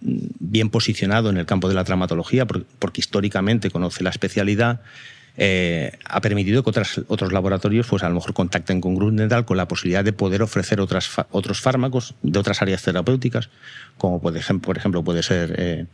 bien 0.00 0.70
posicionado 0.70 1.30
en 1.30 1.36
el 1.36 1.46
campo 1.46 1.68
de 1.68 1.74
la 1.74 1.84
traumatología, 1.84 2.46
porque 2.46 3.00
históricamente 3.00 3.70
conoce 3.70 4.02
la 4.02 4.10
especialidad, 4.10 4.80
eh, 5.36 5.92
ha 6.04 6.20
permitido 6.20 6.62
que 6.62 6.70
otros 7.08 7.32
laboratorios 7.32 7.86
pues 7.86 8.02
a 8.02 8.08
lo 8.08 8.16
mejor 8.16 8.34
contacten 8.34 8.80
con 8.80 8.94
Grunenthal 8.94 9.44
con 9.44 9.56
la 9.56 9.68
posibilidad 9.68 10.04
de 10.04 10.12
poder 10.12 10.42
ofrecer 10.42 10.80
otras, 10.80 11.10
otros 11.30 11.60
fármacos 11.60 12.14
de 12.22 12.38
otras 12.38 12.62
áreas 12.62 12.82
terapéuticas, 12.82 13.48
como 13.96 14.20
por 14.20 14.36
ejemplo, 14.36 14.66
por 14.66 14.76
ejemplo 14.76 15.02
puede 15.02 15.22
ser 15.22 15.54
eh, 15.56 15.86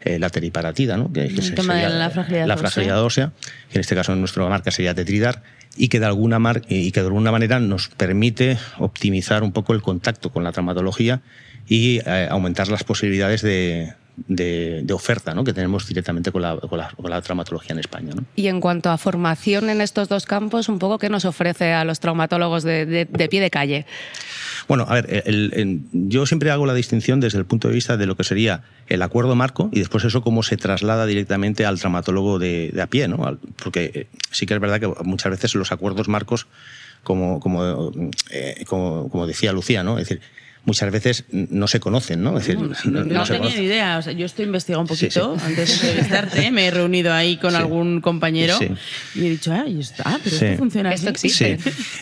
eh, 0.00 0.18
la 0.18 0.30
teriparatida, 0.30 0.96
¿no? 0.96 1.12
que, 1.12 1.26
el 1.26 1.54
tema 1.54 1.76
de 1.76 1.88
la 1.88 2.10
fragilidad, 2.10 2.46
la 2.46 2.56
fragilidad 2.56 3.02
ósea. 3.02 3.32
que 3.70 3.78
en 3.78 3.80
este 3.80 3.94
caso 3.94 4.12
en 4.12 4.20
nuestra 4.20 4.46
marca 4.48 4.70
sería 4.70 4.94
Tetridar, 4.94 5.42
y 5.76 5.88
que 5.88 6.00
de 6.00 6.06
alguna 6.06 6.38
y 6.68 6.92
que 6.92 7.00
de 7.00 7.06
alguna 7.06 7.32
manera 7.32 7.60
nos 7.60 7.88
permite 7.88 8.58
optimizar 8.78 9.42
un 9.42 9.52
poco 9.52 9.72
el 9.72 9.80
contacto 9.80 10.30
con 10.30 10.44
la 10.44 10.52
traumatología 10.52 11.22
y 11.66 12.00
aumentar 12.06 12.68
las 12.68 12.84
posibilidades 12.84 13.40
de, 13.40 13.94
de, 14.28 14.86
oferta 14.92 15.34
¿no? 15.34 15.44
que 15.44 15.52
tenemos 15.52 15.86
directamente 15.86 16.32
con 16.32 16.42
la, 16.42 16.56
con 16.56 17.10
la, 17.10 17.22
traumatología 17.22 17.72
en 17.72 17.78
España. 17.78 18.12
¿no? 18.14 18.24
Y 18.36 18.48
en 18.48 18.60
cuanto 18.60 18.90
a 18.90 18.98
formación 18.98 19.70
en 19.70 19.80
estos 19.80 20.08
dos 20.08 20.26
campos, 20.26 20.68
un 20.68 20.78
poco, 20.78 20.98
¿qué 20.98 21.08
nos 21.08 21.24
ofrece 21.24 21.72
a 21.72 21.84
los 21.84 22.00
traumatólogos 22.00 22.62
de, 22.62 23.08
pie 23.30 23.40
de 23.40 23.50
calle? 23.50 23.86
Bueno, 24.68 24.86
a 24.88 25.00
ver, 25.00 25.24
yo 25.92 26.26
siempre 26.26 26.50
hago 26.50 26.66
la 26.66 26.74
distinción 26.74 27.20
desde 27.20 27.38
el 27.38 27.44
punto 27.44 27.68
de 27.68 27.74
vista 27.74 27.96
de 27.96 28.06
lo 28.06 28.16
que 28.16 28.24
sería 28.24 28.62
el 28.88 29.02
acuerdo 29.02 29.34
marco 29.34 29.68
y 29.72 29.80
después 29.80 30.04
eso 30.04 30.22
cómo 30.22 30.42
se 30.42 30.56
traslada 30.56 31.06
directamente 31.06 31.64
al 31.64 31.78
traumatólogo 31.78 32.38
de, 32.38 32.72
a 32.80 32.86
pie, 32.86 33.08
¿no? 33.08 33.38
Porque 33.62 33.90
eh, 33.94 34.06
sí 34.30 34.46
que 34.46 34.54
es 34.54 34.60
verdad 34.60 34.80
que 34.80 34.88
muchas 35.04 35.30
veces 35.30 35.54
los 35.54 35.72
acuerdos 35.72 36.08
marcos, 36.08 36.46
como, 37.02 37.40
como, 37.40 37.90
eh, 38.30 38.64
como, 38.66 39.08
como 39.08 39.26
decía 39.26 39.52
Lucía, 39.52 39.82
¿no? 39.82 39.98
Es 39.98 40.08
decir, 40.08 40.22
muchas 40.64 40.90
veces 40.92 41.24
no 41.30 41.66
se 41.66 41.80
conocen, 41.80 42.22
¿no? 42.22 42.38
Es 42.38 42.46
decir, 42.46 42.62
no, 42.86 43.24
tenía 43.24 43.56
ni 43.56 43.64
idea. 43.64 43.98
O 43.98 44.02
sea, 44.02 44.12
yo 44.12 44.26
estoy 44.26 44.44
investigando 44.44 44.82
un 44.82 44.88
poquito 44.88 45.36
antes 45.44 45.80
de 45.82 45.88
entrevistarte. 45.88 46.50
Me 46.52 46.66
he 46.66 46.70
reunido 46.70 47.12
ahí 47.12 47.36
con 47.36 47.54
algún 47.54 48.00
compañero 48.00 48.58
y 49.14 49.26
he 49.26 49.30
dicho, 49.30 49.52
ah, 49.52 49.64
ah 50.04 50.18
pero 50.22 50.36
esto 50.36 50.58
funciona 50.58 50.92
Esto 50.92 51.10
existe. 51.10 51.58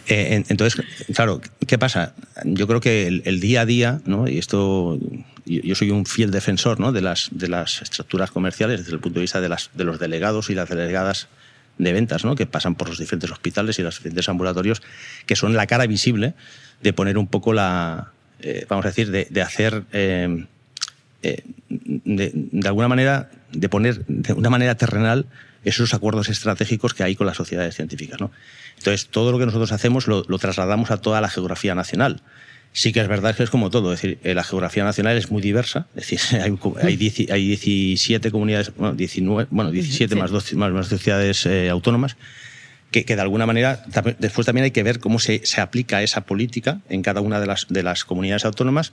Eh, 0.07 0.45
entonces, 0.49 0.85
claro, 1.15 1.41
¿qué 1.67 1.79
pasa? 1.79 2.15
Yo 2.45 2.67
creo 2.67 2.81
que 2.81 3.07
el, 3.07 3.41
día 3.41 3.63
a 3.63 3.67
día, 3.67 4.01
¿no? 4.05 4.29
Y 4.29 4.39
esto 4.39 4.99
yo 5.47 5.75
soy 5.75 5.91
un 5.91 6.07
fiel 6.07 6.31
defensor 6.31 6.79
¿no? 6.79 6.93
de, 6.93 7.01
las, 7.01 7.29
de 7.33 7.49
las 7.49 7.83
estructuras 7.83 8.31
comerciales 8.31 8.81
desde 8.81 8.93
el 8.93 9.01
punto 9.01 9.19
de 9.19 9.23
vista 9.23 9.41
de, 9.41 9.49
las, 9.49 9.71
de 9.75 9.85
los 9.85 9.99
delegados 9.99 10.51
y 10.51 10.55
las 10.55 10.69
delegadas 10.69 11.29
de 11.79 11.93
ventas, 11.93 12.25
¿no? 12.25 12.37
que 12.37 12.47
pasan 12.47 12.77
por 12.77 12.89
los 12.89 12.99
diferentes 12.99 13.31
hospitales 13.31 13.79
y 13.79 13.83
los 13.83 13.97
diferentes 13.97 14.29
ambulatorios, 14.29 14.83
que 15.27 15.35
son 15.35 15.55
la 15.55 15.67
cara 15.67 15.87
visible 15.87 16.35
de 16.83 16.93
poner 16.93 17.19
un 17.19 17.27
poco 17.27 17.53
la, 17.53 18.13
eh, 18.43 18.67
vamos 18.69 18.85
a 18.85 18.89
decir, 18.89 19.11
de, 19.11 19.43
hacer, 19.43 19.85
eh, 19.93 20.47
eh, 21.23 21.43
de, 21.69 22.69
alguna 22.69 22.89
manera, 22.89 23.31
de 23.53 23.69
poner 23.69 24.05
de 24.07 24.33
una 24.33 24.51
manera 24.51 24.75
terrenal 24.77 25.27
esos 25.65 25.93
acuerdos 25.93 26.29
estratégicos 26.29 26.95
que 26.95 27.03
hay 27.03 27.17
con 27.17 27.27
las 27.27 27.37
sociedades 27.37 27.77
científicas. 27.77 28.21
¿no? 28.21 28.31
Entonces, 28.79 29.09
todo 29.09 29.33
lo 29.33 29.39
que 29.39 29.47
nosotros 29.47 29.73
hacemos 29.73 30.07
lo, 30.07 30.25
trasladamos 30.39 30.91
a 30.91 30.99
toda 30.99 31.21
la 31.21 31.29
geografía 31.29 31.75
nacional. 31.75 32.23
Sí 32.73 32.93
que 32.93 33.01
es 33.01 33.09
verdad 33.09 33.35
que 33.35 33.43
es 33.43 33.51
como 33.51 33.69
todo, 33.69 33.93
es 33.93 34.01
decir, 34.01 34.21
la 34.23 34.45
geografía 34.45 34.85
nacional 34.85 35.17
es 35.17 35.29
muy 35.33 35.43
diversa, 35.43 35.89
es 35.97 36.09
decir, 36.09 36.21
hay, 36.41 36.57
hay, 37.31 37.47
17 37.49 38.31
comunidades, 38.31 38.73
bueno, 38.77 38.95
19, 38.95 39.49
bueno 39.51 39.73
17 39.73 40.15
más 40.15 40.31
dos, 40.31 40.55
más, 40.55 40.71
más 40.71 40.89
ciudades 40.89 41.49
autónomas, 41.69 42.17
que, 42.91 43.05
de 43.05 43.21
alguna 43.21 43.47
manera 43.47 43.83
después 44.19 44.47
también 44.47 44.65
hay 44.65 44.71
que 44.71 44.83
ver 44.83 44.99
cómo 44.99 45.19
se, 45.19 45.45
se, 45.45 45.61
aplica 45.61 46.03
esa 46.03 46.23
política 46.23 46.81
en 46.89 47.03
cada 47.03 47.21
una 47.21 47.41
de 47.41 47.47
las, 47.47 47.67
de 47.69 47.83
las 47.83 48.05
comunidades 48.05 48.45
autónomas 48.45 48.93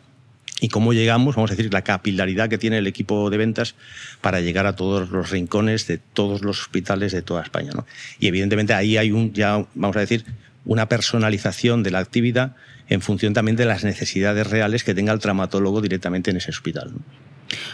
y 0.60 0.70
cómo 0.70 0.94
llegamos, 0.94 1.36
vamos 1.36 1.51
a 1.51 1.56
decir, 1.56 1.72
la 1.72 1.84
capilaridad 1.84 2.50
que 2.50 2.58
tiene 2.58 2.80
el 2.80 2.88
equipo 2.88 3.30
de 3.30 3.38
ventas 3.38 3.75
para 4.22 4.42
llegar 4.42 4.66
a 4.66 4.75
todos 4.75 5.10
los 5.10 5.30
rincones 5.30 5.88
de 5.88 5.98
todos 5.98 6.42
los 6.42 6.62
hospitales 6.62 7.12
de 7.12 7.22
toda 7.22 7.44
España. 7.44 7.72
¿no? 7.74 7.86
Y 8.20 8.27
evidentemente 8.27 8.74
ahí 8.74 8.98
hay 8.98 9.12
un, 9.12 9.34
ya, 9.34 9.66
vamos 9.75 9.98
a 9.98 10.00
decir, 10.00 10.25
una 10.66 10.89
personalización 10.89 11.84
de 11.84 11.92
la 11.92 12.00
actividad 12.00 12.56
en 12.89 13.01
función 13.01 13.34
también 13.34 13.58
de 13.58 13.66
las 13.66 13.84
necesidades 13.84 14.48
reales 14.48 14.84
que 14.84 14.96
tenga 14.96 15.13
el 15.13 15.20
traumatólogo 15.20 15.82
directamente 15.82 16.32
en 16.32 16.38
ese 16.38 16.51
hospital. 16.51 16.94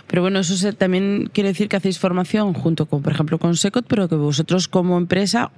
Pero 0.08 0.22
bueno, 0.22 0.39
eso 0.39 0.74
también 0.74 1.30
quiere 1.34 1.50
decir 1.50 1.70
que 1.70 1.77
hacéis 1.77 2.00
formación 2.00 2.53
junto 2.53 2.86
con, 2.86 3.01
por 3.01 3.13
ejemplo, 3.13 3.38
con 3.38 3.56
Secot, 3.56 3.86
pero 3.88 4.08
que 4.08 4.15
vosotros 4.15 4.68
como 4.68 4.98
empresa 4.98 5.51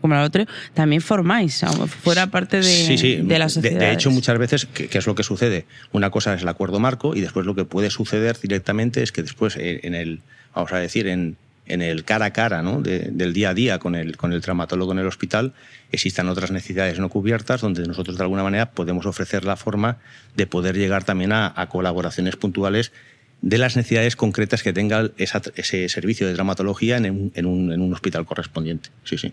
como 0.00 0.14
la 0.14 0.22
otra, 0.22 0.46
también 0.74 1.02
formáis, 1.02 1.62
fuera 2.02 2.28
parte 2.28 2.60
de, 2.60 3.22
de 3.22 3.38
la 3.38 3.48
sociedad. 3.48 3.80
De, 3.80 3.92
hecho, 3.92 4.10
muchas 4.10 4.38
veces, 4.38 4.66
¿qué, 4.66 4.88
es 4.90 5.06
lo 5.06 5.14
que 5.14 5.22
sucede? 5.22 5.66
Una 5.92 6.10
cosa 6.10 6.34
es 6.34 6.42
el 6.42 6.48
acuerdo 6.48 6.80
marco 6.80 7.14
y 7.14 7.20
después 7.20 7.44
lo 7.44 7.54
que 7.54 7.64
puede 7.64 7.90
suceder 7.90 8.38
directamente 8.40 9.02
es 9.02 9.12
que 9.12 9.22
después 9.22 9.56
eh, 9.56 9.80
en 9.82 9.94
el, 9.94 10.20
vamos 10.54 10.72
a 10.72 10.78
decir, 10.78 11.06
en, 11.06 11.36
en 11.66 11.82
el 11.82 12.04
cara 12.04 12.26
a 12.26 12.32
cara 12.32 12.62
¿no? 12.62 12.80
del 12.80 13.32
día 13.32 13.50
a 13.50 13.54
día 13.54 13.78
con 13.78 13.94
el, 13.94 14.16
con 14.16 14.32
el 14.32 14.40
traumatólogo 14.40 14.92
en 14.92 14.98
el 14.98 15.06
hospital, 15.06 15.52
existan 15.90 16.28
otras 16.28 16.50
necesidades 16.50 16.98
no 16.98 17.08
cubiertas 17.08 17.60
donde 17.60 17.86
nosotros 17.86 18.16
de 18.16 18.22
alguna 18.22 18.42
manera 18.42 18.70
podemos 18.70 19.06
ofrecer 19.06 19.44
la 19.44 19.56
forma 19.56 19.98
de 20.34 20.46
poder 20.46 20.76
llegar 20.76 21.04
también 21.04 21.32
a, 21.32 21.52
a 21.54 21.68
colaboraciones 21.68 22.36
puntuales 22.36 22.92
de 23.42 23.58
las 23.58 23.76
necesidades 23.76 24.16
concretas 24.16 24.62
que 24.62 24.72
tenga 24.72 25.10
ese 25.18 25.88
servicio 25.88 26.26
de 26.26 26.34
traumatología 26.34 26.96
en 26.96 27.10
un, 27.10 27.32
en, 27.34 27.46
un, 27.46 27.72
en 27.72 27.80
un, 27.82 27.92
hospital 27.92 28.24
correspondiente. 28.24 28.90
Sí, 29.04 29.18
sí. 29.18 29.32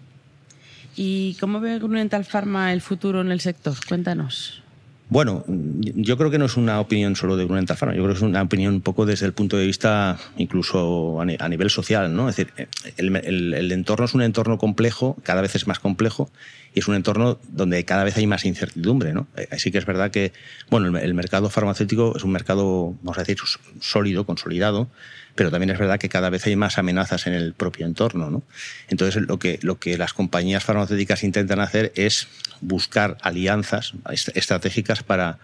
¿Y 0.95 1.37
cómo 1.39 1.59
ve 1.59 1.77
Grunenthal 1.77 2.25
Pharma 2.25 2.73
el 2.73 2.81
futuro 2.81 3.21
en 3.21 3.31
el 3.31 3.39
sector? 3.39 3.75
Cuéntanos. 3.87 4.63
Bueno, 5.09 5.43
yo 5.47 6.17
creo 6.17 6.29
que 6.29 6.37
no 6.37 6.45
es 6.45 6.55
una 6.55 6.79
opinión 6.79 7.15
solo 7.15 7.35
de 7.35 7.45
Grunenthal 7.45 7.77
Pharma, 7.77 7.95
yo 7.95 8.03
creo 8.03 8.13
que 8.13 8.17
es 8.17 8.23
una 8.23 8.43
opinión 8.43 8.75
un 8.75 8.81
poco 8.81 9.07
desde 9.07 9.25
el 9.25 9.33
punto 9.33 9.57
de 9.57 9.65
vista 9.65 10.19
incluso 10.37 11.19
a 11.19 11.49
nivel 11.49 11.71
social, 11.71 12.15
¿no? 12.15 12.29
Es 12.29 12.35
decir, 12.35 12.53
el, 12.97 13.15
el, 13.15 13.53
el 13.55 13.71
entorno 13.71 14.05
es 14.05 14.13
un 14.13 14.21
entorno 14.21 14.59
complejo, 14.59 15.17
cada 15.23 15.41
vez 15.41 15.55
es 15.55 15.65
más 15.65 15.79
complejo, 15.79 16.29
y 16.73 16.79
es 16.79 16.87
un 16.87 16.95
entorno 16.95 17.39
donde 17.49 17.83
cada 17.85 18.03
vez 18.03 18.17
hay 18.17 18.27
más 18.27 18.45
incertidumbre. 18.45 19.13
¿no? 19.13 19.27
Así 19.51 19.71
que 19.71 19.77
es 19.77 19.85
verdad 19.85 20.11
que 20.11 20.33
bueno, 20.69 20.97
el, 20.97 21.13
mercado 21.13 21.49
farmacéutico 21.49 22.15
es 22.15 22.23
un 22.23 22.31
mercado, 22.31 22.95
vamos 23.01 23.17
a 23.17 23.21
decir, 23.21 23.37
sólido, 23.79 24.25
consolidado, 24.25 24.89
pero 25.35 25.51
también 25.51 25.69
es 25.71 25.79
verdad 25.79 25.99
que 25.99 26.09
cada 26.09 26.29
vez 26.29 26.45
hay 26.45 26.55
más 26.55 26.77
amenazas 26.77 27.27
en 27.27 27.33
el 27.33 27.53
propio 27.53 27.85
entorno. 27.85 28.29
¿no? 28.29 28.43
Entonces, 28.89 29.21
lo 29.23 29.39
que, 29.39 29.59
lo 29.61 29.79
que 29.79 29.97
las 29.97 30.13
compañías 30.13 30.63
farmacéuticas 30.63 31.23
intentan 31.23 31.59
hacer 31.59 31.91
es 31.95 32.27
buscar 32.61 33.17
alianzas 33.21 33.93
estratégicas 34.33 35.03
para, 35.03 35.39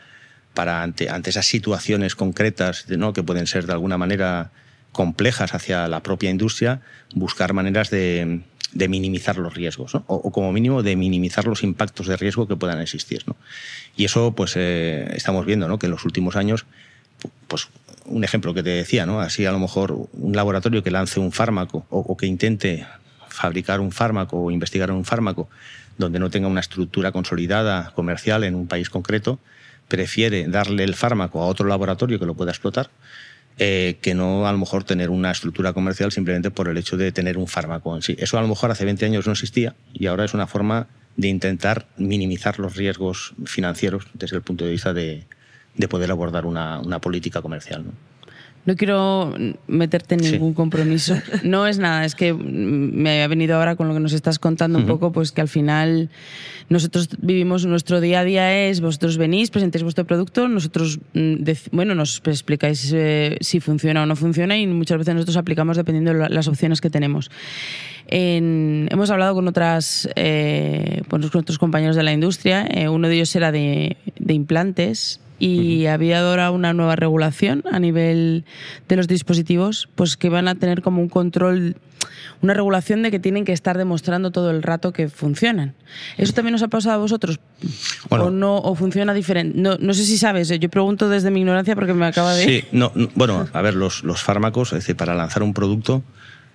para 0.53 0.83
ante, 0.83 1.09
ante 1.09 1.29
esas 1.29 1.45
situaciones 1.45 2.15
concretas 2.15 2.85
¿no? 2.89 3.13
que 3.13 3.23
pueden 3.23 3.47
ser 3.47 3.65
de 3.65 3.73
alguna 3.73 3.97
manera 3.97 4.51
complejas 4.91 5.53
hacia 5.53 5.87
la 5.87 6.01
propia 6.01 6.29
industria, 6.29 6.81
buscar 7.13 7.53
maneras 7.53 7.89
de, 7.89 8.43
de 8.75 8.89
minimizar 8.89 9.37
los 9.37 9.53
riesgos, 9.53 9.95
o, 9.95 10.31
como 10.31 10.51
mínimo 10.51 10.83
de 10.83 10.97
minimizar 10.97 11.45
los 11.45 11.63
impactos 11.63 12.07
de 12.07 12.17
riesgo 12.17 12.45
que 12.45 12.57
puedan 12.57 12.81
existir. 12.81 13.23
¿no? 13.25 13.37
Y 13.95 14.03
eso, 14.03 14.33
pues, 14.33 14.53
eh, 14.57 15.07
estamos 15.15 15.45
viendo 15.45 15.67
¿no? 15.67 15.79
que 15.79 15.87
en 15.87 15.91
los 15.91 16.03
últimos 16.03 16.35
años, 16.35 16.65
pues, 17.47 17.69
un 18.05 18.23
ejemplo 18.25 18.53
que 18.53 18.61
te 18.61 18.69
decía, 18.69 19.05
¿no? 19.05 19.21
así 19.21 19.45
a 19.45 19.51
lo 19.53 19.59
mejor 19.59 20.09
un 20.11 20.35
laboratorio 20.35 20.83
que 20.83 20.91
lance 20.91 21.21
un 21.21 21.31
fármaco 21.31 21.85
o, 21.89 22.15
que 22.17 22.27
intente 22.27 22.85
fabricar 23.29 23.79
un 23.79 23.93
fármaco 23.93 24.37
o 24.37 24.51
investigar 24.51 24.91
un 24.91 25.05
fármaco 25.05 25.49
donde 25.97 26.19
no 26.19 26.29
tenga 26.29 26.49
una 26.49 26.59
estructura 26.59 27.13
consolidada 27.13 27.91
comercial 27.95 28.43
en 28.43 28.55
un 28.55 28.67
país 28.67 28.89
concreto, 28.89 29.39
prefiere 29.87 30.47
darle 30.49 30.83
el 30.83 30.95
fármaco 30.95 31.41
a 31.41 31.45
otro 31.45 31.67
laboratorio 31.67 32.19
que 32.19 32.25
lo 32.25 32.33
pueda 32.33 32.51
explotar 32.51 32.89
eh, 33.57 33.97
que 34.01 34.13
no 34.13 34.47
a 34.47 34.51
lo 34.51 34.57
mejor 34.57 34.83
tener 34.83 35.09
una 35.09 35.31
estructura 35.31 35.73
comercial 35.73 36.11
simplemente 36.11 36.51
por 36.51 36.67
el 36.67 36.77
hecho 36.77 36.97
de 36.97 37.11
tener 37.11 37.37
un 37.37 37.47
fármaco 37.47 37.95
en 37.95 38.01
sí. 38.01 38.15
Eso 38.19 38.37
a 38.37 38.41
lo 38.41 38.47
mejor 38.47 38.71
hace 38.71 38.85
20 38.85 39.05
años 39.05 39.25
no 39.25 39.31
existía 39.31 39.75
y 39.93 40.07
ahora 40.07 40.25
es 40.25 40.33
una 40.33 40.47
forma 40.47 40.87
de 41.15 41.29
intentar 41.29 41.87
minimizar 41.97 42.59
los 42.59 42.75
riesgos 42.75 43.33
financieros 43.45 44.07
desde 44.13 44.35
el 44.35 44.41
punto 44.41 44.65
de 44.65 44.71
vista 44.71 44.93
de, 44.93 45.23
de 45.77 45.87
poder 45.87 46.11
abordar 46.11 46.45
una, 46.45 46.81
política 46.99 47.41
comercial. 47.41 47.85
No 48.65 48.75
quiero 48.75 49.33
meterte 49.67 50.15
en 50.15 50.21
ningún 50.21 50.53
compromiso. 50.53 51.15
No 51.43 51.67
es 51.67 51.77
nada, 51.77 52.05
es 52.05 52.15
que 52.15 52.33
me 52.33 53.11
había 53.11 53.27
venido 53.27 53.55
ahora 53.55 53.75
con 53.75 53.87
lo 53.87 53.93
que 53.93 53.99
nos 53.99 54.13
estás 54.13 54.39
contando 54.39 54.79
un 54.79 54.87
poco, 54.87 55.11
pues 55.11 55.31
que 55.31 55.41
al 55.41 55.47
final 55.47 56.09
nosotros 56.69 57.09
vivimos 57.21 57.65
nuestro 57.65 58.01
día 58.01 58.21
a 58.21 58.23
día 58.23 58.67
es, 58.67 58.81
vosotros 58.81 59.17
venís, 59.17 59.51
presentáis 59.51 59.83
vuestro 59.83 60.05
producto, 60.05 60.47
nosotros, 60.47 60.99
mm, 61.13 61.35
bueno, 61.71 61.93
nos 61.93 62.21
explicáis 62.25 62.91
eh, 62.93 63.37
si 63.41 63.59
funciona 63.59 64.01
o 64.01 64.05
no 64.07 64.15
funciona 64.15 64.57
y 64.57 64.65
muchas 64.65 64.97
veces 64.97 65.13
nosotros 65.13 65.37
aplicamos 65.37 65.77
dependiendo 65.77 66.13
de 66.13 66.29
las 66.29 66.47
opciones 66.47 66.81
que 66.81 66.89
tenemos. 66.89 67.29
hemos 68.07 69.09
hablado 69.11 69.35
con 69.35 69.47
otras 69.47 70.09
eh, 70.15 71.01
con 71.07 71.23
otros 71.23 71.59
compañeros 71.59 71.95
de 71.95 72.03
la 72.03 72.13
industria, 72.13 72.67
eh, 72.71 72.89
uno 72.89 73.07
de 73.07 73.15
ellos 73.15 73.35
era 73.35 73.51
de, 73.51 73.97
de 74.17 74.33
implantes 74.33 75.19
y 75.39 75.85
había 75.87 76.21
ahora 76.21 76.51
una 76.51 76.73
nueva 76.73 76.95
regulación 76.95 77.63
a 77.71 77.79
nivel 77.79 78.45
de 78.87 78.95
los 78.95 79.07
dispositivos, 79.07 79.89
pues 79.95 80.17
que 80.17 80.29
van 80.29 80.47
a 80.47 80.55
tener 80.55 80.81
como 80.81 81.01
un 81.01 81.09
control, 81.09 81.75
una 82.41 82.53
regulación 82.53 83.01
de 83.03 83.11
que 83.11 83.19
tienen 83.19 83.45
que 83.45 83.51
estar 83.51 83.77
demostrando 83.77 84.31
todo 84.31 84.51
el 84.51 84.63
rato 84.63 84.93
que 84.93 85.09
funcionan. 85.09 85.75
¿Eso 86.17 86.33
también 86.33 86.55
os 86.55 86.63
ha 86.63 86.67
pasado 86.67 86.95
a 86.95 86.97
vosotros? 86.99 87.39
¿O 88.09 88.29
no 88.29 88.57
o 88.57 88.75
funciona 88.75 89.13
diferente? 89.13 89.59
No, 89.59 89.77
no, 89.79 89.93
sé 89.93 90.05
si 90.05 90.17
sabes, 90.17 90.49
¿eh? 90.51 90.59
yo 90.59 90.69
pregunto 90.69 91.09
desde 91.09 91.31
mi 91.31 91.41
ignorancia 91.41 91.75
porque 91.75 91.93
me 91.93 92.05
acaba 92.05 92.33
de... 92.33 92.45
Sí, 92.45 92.63
no, 92.71 92.91
bueno, 93.15 93.47
a 93.51 93.61
ver, 93.61 93.75
los, 93.75 94.03
los 94.03 94.21
fármacos, 94.21 94.73
es 94.73 94.79
decir, 94.79 94.95
para 94.95 95.15
lanzar 95.15 95.43
un 95.43 95.53
producto 95.53 96.03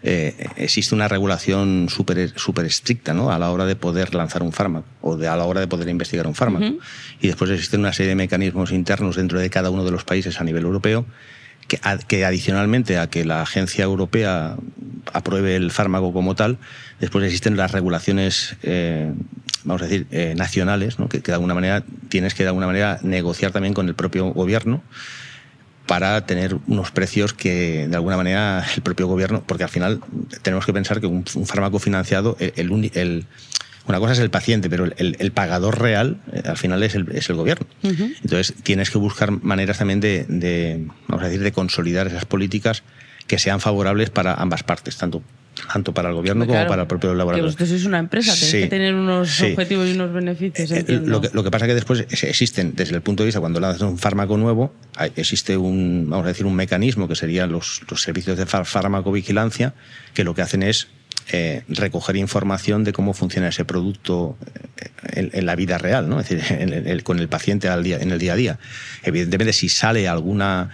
eh, 0.02 0.48
existe 0.56 0.94
una 0.94 1.08
regulación 1.08 1.88
súper 1.90 2.32
super 2.38 2.64
estricta 2.64 3.12
¿no? 3.12 3.30
a 3.30 3.38
la 3.38 3.50
hora 3.50 3.66
de 3.66 3.76
poder 3.76 4.14
lanzar 4.14 4.42
un 4.42 4.52
fármaco 4.52 4.86
o 5.02 5.16
de, 5.16 5.28
a 5.28 5.36
la 5.36 5.44
hora 5.44 5.60
de 5.60 5.66
poder 5.66 5.88
investigar 5.88 6.26
un 6.26 6.34
fármaco. 6.34 6.78
Y 7.20 7.26
después 7.26 7.50
existen 7.50 7.80
una 7.80 7.92
serie 7.92 8.10
de 8.10 8.16
mecanismos 8.16 8.72
internos 8.72 9.16
dentro 9.16 9.38
de 9.38 9.50
cada 9.50 9.70
uno 9.70 9.84
de 9.84 9.90
los 9.90 10.04
países 10.04 10.40
a 10.40 10.44
nivel 10.44 10.64
europeo 10.64 11.04
que, 11.68 11.78
que, 12.08 12.24
adicionalmente 12.24 12.98
a 12.98 13.08
que 13.08 13.24
la 13.24 13.42
agencia 13.42 13.84
europea 13.84 14.56
apruebe 15.12 15.56
el 15.56 15.70
fármaco 15.70 16.12
como 16.12 16.34
tal, 16.34 16.58
después 16.98 17.24
existen 17.24 17.56
las 17.56 17.72
regulaciones, 17.72 18.56
eh, 18.62 19.12
vamos 19.64 19.82
a 19.82 19.84
decir, 19.84 20.06
eh, 20.10 20.34
nacionales, 20.36 20.98
¿no? 20.98 21.08
que, 21.08 21.20
que, 21.20 21.30
de 21.30 21.34
alguna 21.34 21.54
manera 21.54 21.84
tienes 22.08 22.34
que 22.34 22.42
de 22.42 22.48
alguna 22.48 22.66
manera 22.66 22.98
negociar 23.02 23.52
también 23.52 23.74
con 23.74 23.86
el 23.86 23.94
propio 23.94 24.26
gobierno 24.32 24.82
para 25.90 26.24
tener 26.24 26.56
unos 26.68 26.92
precios 26.92 27.34
que 27.34 27.88
de 27.88 27.96
alguna 27.96 28.16
manera 28.16 28.64
el 28.76 28.80
propio 28.80 29.08
gobierno, 29.08 29.42
porque 29.44 29.64
al 29.64 29.70
final 29.70 30.00
tenemos 30.40 30.64
que 30.64 30.72
pensar 30.72 31.00
que 31.00 31.08
un, 31.08 31.24
fármaco 31.24 31.80
financiado, 31.80 32.36
el, 32.38 32.92
el, 32.94 33.26
una 33.88 33.98
cosa 33.98 34.12
es 34.12 34.20
el 34.20 34.30
paciente, 34.30 34.70
pero 34.70 34.84
el, 34.84 35.32
pagador 35.32 35.80
real 35.80 36.20
eh, 36.32 36.42
al 36.44 36.56
final 36.56 36.84
es 36.84 36.94
el, 36.94 37.08
es 37.10 37.28
el 37.28 37.34
gobierno. 37.34 37.66
Entonces 37.82 38.54
tienes 38.62 38.88
que 38.88 38.98
buscar 38.98 39.32
maneras 39.32 39.78
también 39.78 39.98
de, 39.98 40.26
de, 40.28 40.86
vamos 41.08 41.24
a 41.24 41.26
decir, 41.26 41.42
de 41.42 41.50
consolidar 41.50 42.06
esas 42.06 42.24
políticas 42.24 42.84
que 43.26 43.40
sean 43.40 43.58
favorables 43.58 44.10
para 44.10 44.34
ambas 44.34 44.62
partes, 44.62 44.96
tanto 44.96 45.24
tanto 45.72 45.92
para 45.92 46.08
el 46.08 46.14
gobierno 46.14 46.46
como 46.46 46.66
para 46.66 46.82
el 46.82 46.88
propio 46.88 47.14
laboratorio. 47.14 47.44
Que 47.44 47.46
vosotros 47.46 47.68
sois 47.68 47.84
una 47.84 47.98
empresa, 47.98 48.34
tenéis 48.34 48.52
que 48.52 48.66
tener 48.68 48.94
unos 48.94 49.40
objetivos 49.40 49.88
y 49.88 49.92
unos 49.92 50.12
beneficios. 50.12 50.70
Eh, 50.70 50.84
lo, 51.04 51.20
que, 51.20 51.30
lo, 51.32 51.44
que, 51.44 51.50
pasa 51.50 51.66
es 51.66 51.70
que 51.70 51.74
después 51.74 52.06
existen, 52.22 52.74
desde 52.74 52.94
el 52.96 53.02
punto 53.02 53.22
de 53.22 53.26
vista, 53.26 53.40
cuando 53.40 53.60
lanzas 53.60 53.82
un 53.82 53.98
fármaco 53.98 54.36
nuevo, 54.36 54.72
existe 55.16 55.56
un, 55.56 56.06
vamos 56.08 56.24
a 56.24 56.28
decir, 56.28 56.46
un 56.46 56.54
mecanismo 56.54 57.08
que 57.08 57.14
serían 57.14 57.52
los, 57.52 57.82
los 57.88 58.02
servicios 58.02 58.38
de 58.38 58.46
farmacovigilancia, 58.46 59.74
que 60.14 60.24
lo 60.24 60.34
que 60.34 60.42
hacen 60.42 60.62
es 60.62 60.88
eh, 61.32 61.62
recoger 61.68 62.16
información 62.16 62.82
de 62.82 62.92
cómo 62.92 63.14
funciona 63.14 63.48
ese 63.48 63.64
producto 63.64 64.36
eh, 65.14 65.30
en, 65.32 65.46
la 65.46 65.54
vida 65.54 65.78
real, 65.78 66.08
¿no? 66.08 66.18
Es 66.18 66.28
decir, 66.28 67.02
con 67.04 67.20
el 67.20 67.28
paciente 67.28 67.68
al 67.68 67.84
día, 67.84 67.98
en 68.00 68.10
el 68.10 68.18
día 68.18 68.32
a 68.32 68.36
día. 68.36 68.58
Evidentemente, 69.04 69.52
si 69.52 69.68
sale 69.68 70.08
alguna 70.08 70.70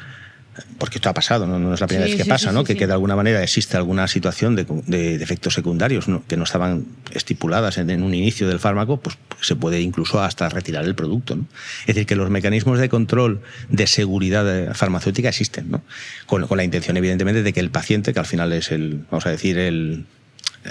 porque 0.78 0.98
esto 0.98 1.08
ha 1.08 1.14
pasado, 1.14 1.46
no, 1.46 1.74
es 1.74 1.80
la 1.80 1.86
primera 1.86 2.06
vez 2.06 2.16
que 2.16 2.24
pasa, 2.24 2.52
¿no? 2.52 2.64
que, 2.64 2.74
de 2.74 2.92
alguna 2.92 3.16
manera 3.16 3.42
existe 3.42 3.76
alguna 3.76 4.08
situación 4.08 4.56
de, 4.56 5.14
efectos 5.16 5.54
secundarios 5.54 6.06
que 6.28 6.36
no 6.36 6.44
estaban 6.44 6.86
estipuladas 7.12 7.78
en, 7.78 8.02
un 8.02 8.14
inicio 8.14 8.48
del 8.48 8.58
fármaco, 8.58 8.98
pues, 8.98 9.18
se 9.40 9.56
puede 9.56 9.80
incluso 9.80 10.20
hasta 10.22 10.48
retirar 10.48 10.84
el 10.84 10.94
producto. 10.94 11.36
¿no? 11.36 11.46
Es 11.82 11.94
decir, 11.94 12.06
que 12.06 12.16
los 12.16 12.30
mecanismos 12.30 12.78
de 12.78 12.88
control 12.88 13.40
de 13.68 13.86
seguridad 13.86 14.74
farmacéutica 14.74 15.28
existen, 15.28 15.70
¿no? 15.70 15.82
con, 16.26 16.46
con 16.46 16.56
la 16.56 16.64
intención, 16.64 16.96
evidentemente, 16.96 17.42
de 17.42 17.52
que 17.52 17.60
el 17.60 17.70
paciente, 17.70 18.12
que 18.12 18.20
al 18.20 18.26
final 18.26 18.52
es 18.52 18.70
el, 18.70 19.04
vamos 19.10 19.26
a 19.26 19.30
decir, 19.30 19.58
el, 19.58 20.06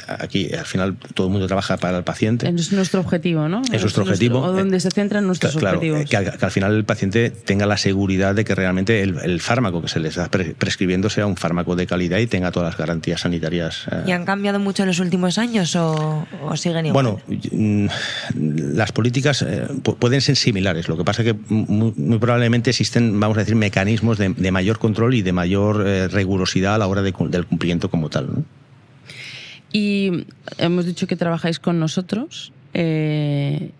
aquí 0.07 0.53
al 0.53 0.65
final 0.65 0.95
todo 1.13 1.27
el 1.27 1.33
mundo 1.33 1.47
trabaja 1.47 1.77
para 1.77 1.97
el 1.97 2.03
paciente. 2.03 2.47
Es 2.47 2.71
nuestro 2.71 3.01
objetivo, 3.01 3.47
¿no? 3.47 3.61
Es 3.71 3.81
nuestro 3.81 4.03
objetivo. 4.03 4.41
O 4.41 4.51
donde 4.51 4.79
se 4.79 4.89
centran 4.91 5.25
nuestros 5.27 5.55
objetivos. 5.55 6.01
Que, 6.01 6.05
que, 6.05 6.45
al 6.45 6.51
final 6.51 6.75
el 6.75 6.85
paciente 6.85 7.29
tenga 7.29 7.65
la 7.65 7.77
seguridad 7.77 8.35
de 8.35 8.45
que 8.45 8.55
realmente 8.55 9.01
el, 9.01 9.41
fármaco 9.41 9.81
que 9.81 9.87
se 9.87 9.99
le 9.99 10.09
está 10.09 10.29
prescribiendo 10.29 11.09
sea 11.09 11.27
un 11.27 11.35
fármaco 11.35 11.75
de 11.75 11.85
calidad 11.85 12.19
y 12.19 12.27
tenga 12.27 12.51
todas 12.51 12.69
las 12.69 12.77
garantías 12.77 13.21
sanitarias. 13.21 13.85
Eh. 13.91 14.03
¿Y 14.07 14.11
han 14.11 14.25
cambiado 14.25 14.59
mucho 14.59 14.83
en 14.83 14.87
los 14.87 14.99
últimos 14.99 15.37
años 15.37 15.75
o, 15.75 16.25
siguen 16.55 16.87
igual? 16.87 17.05
Bueno, 17.05 17.21
mm, 17.51 17.87
las 18.73 18.91
políticas 18.91 19.41
eh, 19.41 19.67
pueden 19.99 20.21
ser 20.21 20.35
similares. 20.35 20.87
Lo 20.87 20.97
que 20.97 21.03
pasa 21.03 21.21
es 21.21 21.33
que 21.33 21.39
muy, 21.49 22.19
probablemente 22.19 22.71
existen, 22.71 23.19
vamos 23.19 23.37
a 23.37 23.41
decir, 23.41 23.55
mecanismos 23.55 24.17
de, 24.17 24.51
mayor 24.51 24.79
control 24.79 25.15
y 25.15 25.21
de 25.21 25.33
mayor 25.33 25.83
eh, 25.85 26.07
rigurosidad 26.07 26.75
a 26.75 26.77
la 26.77 26.87
hora 26.87 27.01
del 27.01 27.13
cumplimiento 27.13 27.89
como 27.89 28.09
tal. 28.09 28.27
¿no? 28.27 28.43
Y 29.75 30.25
hemos 30.57 30.85
dicho 30.85 31.05
que 31.05 31.17
trabajáis 31.17 31.59
con 31.59 31.81
nosotros. 31.81 32.53
Eh, 32.73 33.71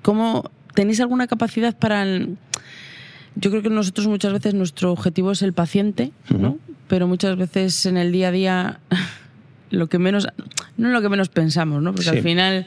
¿Cómo 0.00 0.48
tenéis 0.74 1.00
alguna 1.00 1.26
capacidad 1.26 1.76
para... 1.76 2.06
yo 2.06 3.50
creo 3.50 3.60
que 3.60 3.68
nosotros 3.68 4.06
muchas 4.06 4.32
veces 4.32 4.54
nuestro 4.54 4.92
objetivo 4.92 5.32
es 5.32 5.42
el 5.42 5.52
paciente, 5.52 6.12
¿no? 6.28 6.58
Pero 6.86 7.08
muchas 7.08 7.36
veces 7.36 7.84
en 7.84 7.96
el 7.96 8.12
día 8.12 8.28
a 8.28 8.30
día 8.30 8.80
lo 9.74 9.88
que 9.88 9.98
menos 9.98 10.26
no 10.76 10.88
lo 10.88 11.00
que 11.02 11.08
menos 11.08 11.28
pensamos, 11.28 11.82
¿no? 11.82 11.94
Porque 11.94 12.10
al 12.10 12.22
final 12.22 12.66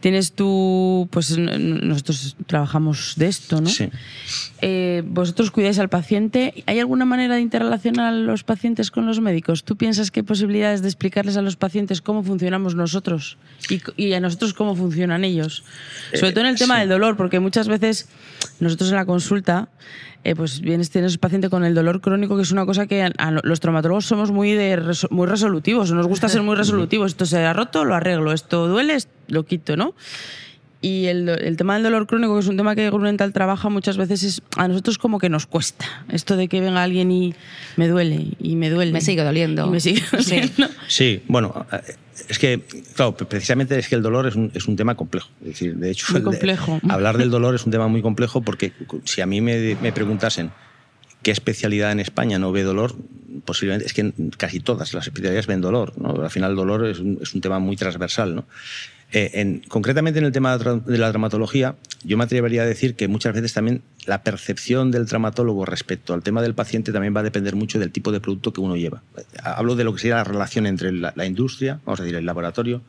tienes 0.00 0.32
tú, 0.32 1.08
pues 1.10 1.36
nosotros 1.38 2.36
trabajamos 2.46 3.14
de 3.16 3.28
esto, 3.28 3.60
¿no? 3.60 3.68
Sí. 3.68 3.88
Eh, 4.60 5.02
vosotros 5.06 5.50
cuidáis 5.50 5.78
al 5.78 5.88
paciente. 5.88 6.64
¿Hay 6.66 6.80
alguna 6.80 7.04
manera 7.04 7.36
de 7.36 7.40
interrelacionar 7.40 8.12
a 8.12 8.16
los 8.16 8.44
pacientes 8.44 8.90
con 8.90 9.06
los 9.06 9.20
médicos? 9.20 9.64
¿Tú 9.64 9.76
piensas 9.76 10.10
que 10.10 10.20
hay 10.20 10.24
posibilidades 10.24 10.82
de 10.82 10.88
explicarles 10.88 11.36
a 11.36 11.42
los 11.42 11.56
pacientes 11.56 12.02
cómo 12.02 12.22
funcionamos 12.22 12.74
nosotros 12.74 13.38
y, 13.96 14.12
a 14.12 14.20
nosotros 14.20 14.52
cómo 14.52 14.74
funcionan 14.74 15.24
ellos? 15.24 15.64
Sobre 16.12 16.32
todo 16.32 16.40
en 16.42 16.50
el 16.50 16.58
tema 16.58 16.80
del 16.80 16.88
dolor, 16.88 17.16
porque 17.16 17.40
muchas 17.40 17.68
veces 17.68 18.08
nosotros 18.58 18.90
en 18.90 18.96
la 18.96 19.06
consulta 19.06 19.68
eh, 20.24 20.34
pues 20.34 20.60
vienes, 20.60 20.90
tienes 20.90 21.18
paciente 21.18 21.50
con 21.50 21.64
el 21.64 21.74
dolor 21.74 22.00
crónico, 22.00 22.36
que 22.36 22.42
es 22.42 22.50
una 22.50 22.64
cosa 22.64 22.86
que 22.86 23.12
los 23.42 23.60
traumatólogos 23.60 24.06
somos 24.06 24.30
muy, 24.30 24.52
de, 24.52 24.80
muy 25.10 25.26
resolutivos, 25.26 25.92
nos 25.92 26.06
gusta 26.06 26.30
ser 26.30 26.42
muy 26.42 26.56
resolutivos. 26.56 27.12
Esto 27.12 27.26
se 27.26 27.44
ha 27.44 27.52
roto, 27.52 27.84
lo 27.84 27.94
arreglo, 27.94 28.32
esto 28.32 28.66
duele, 28.66 28.96
lo 29.28 29.44
quito, 29.44 29.76
¿no? 29.76 29.94
Y 30.84 31.06
el, 31.06 31.26
el, 31.30 31.56
tema 31.56 31.72
del 31.72 31.84
dolor 31.84 32.06
crónico, 32.06 32.34
que 32.34 32.40
es 32.40 32.46
un 32.46 32.58
tema 32.58 32.76
que 32.76 32.90
Grunenthal 32.90 33.32
trabaja 33.32 33.70
muchas 33.70 33.96
veces, 33.96 34.22
es, 34.22 34.42
a 34.58 34.68
nosotros 34.68 34.98
como 34.98 35.18
que 35.18 35.30
nos 35.30 35.46
cuesta. 35.46 35.86
Esto 36.12 36.36
de 36.36 36.46
que 36.46 36.60
venga 36.60 36.82
alguien 36.82 37.10
y 37.10 37.34
me 37.76 37.88
duele, 37.88 38.32
y 38.38 38.54
me 38.56 38.68
duele. 38.68 38.92
Me 38.92 39.00
sigue 39.00 39.24
doliendo. 39.24 39.66
me 39.68 39.80
sigue 39.80 40.02
doliendo. 40.12 40.68
Sí, 40.86 41.22
bueno, 41.26 41.64
es 42.28 42.38
que, 42.38 42.60
claro, 42.94 43.16
precisamente 43.16 43.78
es 43.78 43.88
que 43.88 43.94
el 43.94 44.02
dolor 44.02 44.26
es 44.26 44.36
un, 44.36 44.50
es 44.52 44.68
un 44.68 44.76
tema 44.76 44.94
complejo. 44.94 45.30
Es 45.40 45.48
decir, 45.52 45.74
de 45.74 45.90
hecho, 45.90 46.22
complejo. 46.22 46.78
hablar 46.90 47.16
del 47.16 47.30
dolor 47.30 47.54
es 47.54 47.64
un 47.64 47.72
tema 47.72 47.88
muy 47.88 48.02
complejo 48.02 48.42
porque 48.42 48.74
si 49.04 49.22
a 49.22 49.26
mí 49.26 49.40
me, 49.40 49.78
me 49.80 49.90
preguntasen 49.90 50.50
qué 51.22 51.30
especialidad 51.30 51.92
en 51.92 52.00
España 52.00 52.38
no 52.38 52.52
ve 52.52 52.62
dolor, 52.62 52.94
posiblemente 53.46 53.86
es 53.86 53.94
que 53.94 54.12
casi 54.36 54.60
todas 54.60 54.92
las 54.92 55.06
especialidades 55.06 55.46
ven 55.46 55.62
dolor. 55.62 55.94
¿no? 55.96 56.22
Al 56.22 56.30
final 56.30 56.50
el 56.50 56.56
dolor 56.58 56.84
es 56.84 56.98
un, 56.98 57.20
es 57.22 57.32
un 57.32 57.40
tema 57.40 57.58
muy 57.58 57.74
transversal. 57.74 58.34
¿no? 58.34 58.44
Eh, 59.16 59.30
en, 59.40 59.60
concretamente 59.68 60.18
en 60.18 60.24
el 60.24 60.32
tema 60.32 60.58
de 60.58 60.98
la 60.98 61.10
traumatología, 61.10 61.76
yo 62.02 62.16
me 62.16 62.24
atrevería 62.24 62.62
a 62.62 62.66
decir 62.66 62.96
que 62.96 63.06
muchas 63.06 63.32
veces 63.32 63.52
también 63.52 63.80
la 64.06 64.24
percepción 64.24 64.90
del 64.90 65.06
traumatólogo 65.06 65.64
respecto 65.64 66.14
al 66.14 66.24
tema 66.24 66.42
del 66.42 66.54
paciente 66.54 66.90
también 66.90 67.14
va 67.14 67.20
a 67.20 67.22
depender 67.22 67.54
mucho 67.54 67.78
del 67.78 67.92
tipo 67.92 68.10
de 68.10 68.18
producto 68.18 68.52
que 68.52 68.60
uno 68.60 68.74
lleva. 68.74 69.04
Hablo 69.40 69.76
de 69.76 69.84
lo 69.84 69.92
que 69.92 70.00
sería 70.00 70.16
la 70.16 70.24
relación 70.24 70.66
entre 70.66 70.90
la, 70.90 71.26
industria, 71.26 71.78
vamos 71.84 72.00
a 72.00 72.02
decir, 72.02 72.18
el 72.18 72.26
laboratorio 72.26 72.82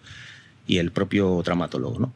y 0.66 0.80
el 0.80 0.92
propio 0.92 1.44
traumatólogo. 1.44 2.12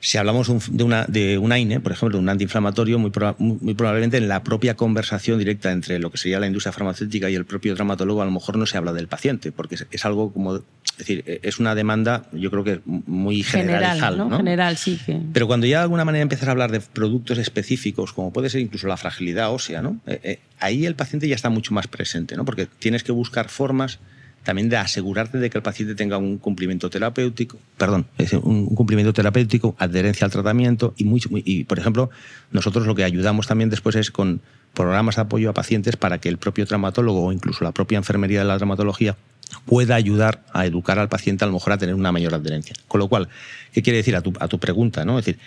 Si 0.00 0.16
hablamos 0.16 0.50
de, 0.70 0.84
una, 0.84 1.04
de 1.04 1.36
un 1.36 1.52
AINE, 1.52 1.80
por 1.80 1.92
ejemplo, 1.92 2.18
un 2.18 2.28
antiinflamatorio, 2.30 2.98
muy, 2.98 3.10
probablemente 3.10 4.16
en 4.16 4.28
la 4.28 4.42
propia 4.42 4.76
conversación 4.76 5.38
directa 5.38 5.72
entre 5.72 5.98
lo 5.98 6.10
que 6.10 6.16
sería 6.16 6.40
la 6.40 6.46
industria 6.46 6.72
farmacéutica 6.72 7.28
y 7.28 7.34
el 7.34 7.44
propio 7.44 7.74
traumatólogo, 7.74 8.22
a 8.22 8.24
lo 8.24 8.30
mejor 8.30 8.56
no 8.56 8.64
se 8.64 8.78
habla 8.78 8.94
del 8.94 9.08
paciente, 9.08 9.52
porque 9.52 9.76
es, 9.90 10.04
algo 10.06 10.32
como. 10.32 10.62
Es 10.94 10.98
decir, 10.98 11.40
es 11.42 11.58
una 11.58 11.74
demanda, 11.74 12.26
yo 12.32 12.52
creo 12.52 12.62
que 12.62 12.80
muy 12.84 13.42
general, 13.42 14.16
¿no? 14.16 14.36
General, 14.36 14.76
sí. 14.76 14.96
Pero 15.32 15.48
cuando 15.48 15.66
ya 15.66 15.78
de 15.78 15.82
alguna 15.82 16.04
manera 16.04 16.22
empiezas 16.22 16.46
a 16.46 16.52
hablar 16.52 16.70
de 16.70 16.78
productos 16.78 17.38
específicos, 17.38 18.12
como 18.12 18.32
puede 18.32 18.48
ser 18.48 18.60
incluso 18.60 18.86
la 18.86 18.96
fragilidad 18.96 19.52
ósea, 19.52 19.82
¿no? 19.82 20.00
Eh, 20.06 20.20
eh, 20.22 20.38
ahí 20.60 20.86
el 20.86 20.94
paciente 20.94 21.26
ya 21.26 21.34
está 21.34 21.50
mucho 21.50 21.74
más 21.74 21.88
presente, 21.88 22.36
¿no? 22.36 22.44
Porque 22.44 22.66
tienes 22.78 23.02
que 23.02 23.10
buscar 23.10 23.48
formas 23.48 23.98
también 24.44 24.68
de 24.68 24.76
asegurarte 24.76 25.38
de 25.38 25.50
que 25.50 25.58
el 25.58 25.62
paciente 25.62 25.94
tenga 25.94 26.18
un 26.18 26.38
cumplimiento 26.38 26.90
terapéutico, 26.90 27.58
perdón, 27.76 28.06
un 28.42 28.66
cumplimiento 28.74 29.12
terapéutico, 29.12 29.74
adherencia 29.78 30.26
al 30.26 30.30
tratamiento 30.30 30.94
y, 30.96 31.10
y, 31.44 31.64
por 31.64 31.78
ejemplo, 31.78 32.10
nosotros 32.52 32.86
lo 32.86 32.94
que 32.94 33.04
ayudamos 33.04 33.46
también 33.46 33.70
después 33.70 33.96
es 33.96 34.10
con 34.10 34.42
programas 34.74 35.16
de 35.16 35.22
apoyo 35.22 35.50
a 35.50 35.54
pacientes 35.54 35.96
para 35.96 36.18
que 36.18 36.28
el 36.28 36.36
propio 36.36 36.66
traumatólogo 36.66 37.24
o 37.24 37.32
incluso 37.32 37.64
la 37.64 37.72
propia 37.72 37.96
enfermería 37.96 38.40
de 38.40 38.44
la 38.44 38.56
traumatología 38.58 39.16
pueda 39.64 39.94
ayudar 39.94 40.44
a 40.52 40.66
educar 40.66 40.98
al 40.98 41.08
paciente 41.08 41.44
a 41.44 41.46
lo 41.46 41.54
mejor 41.54 41.72
a 41.72 41.78
tener 41.78 41.94
una 41.94 42.12
mayor 42.12 42.34
adherencia. 42.34 42.74
Con 42.88 43.00
lo 43.00 43.08
cual, 43.08 43.28
¿qué 43.72 43.82
quiere 43.82 43.98
decir 43.98 44.16
a 44.16 44.20
tu, 44.22 44.58
pregunta? 44.58 45.04
¿no? 45.04 45.18
Es 45.18 45.24
decir, 45.24 45.40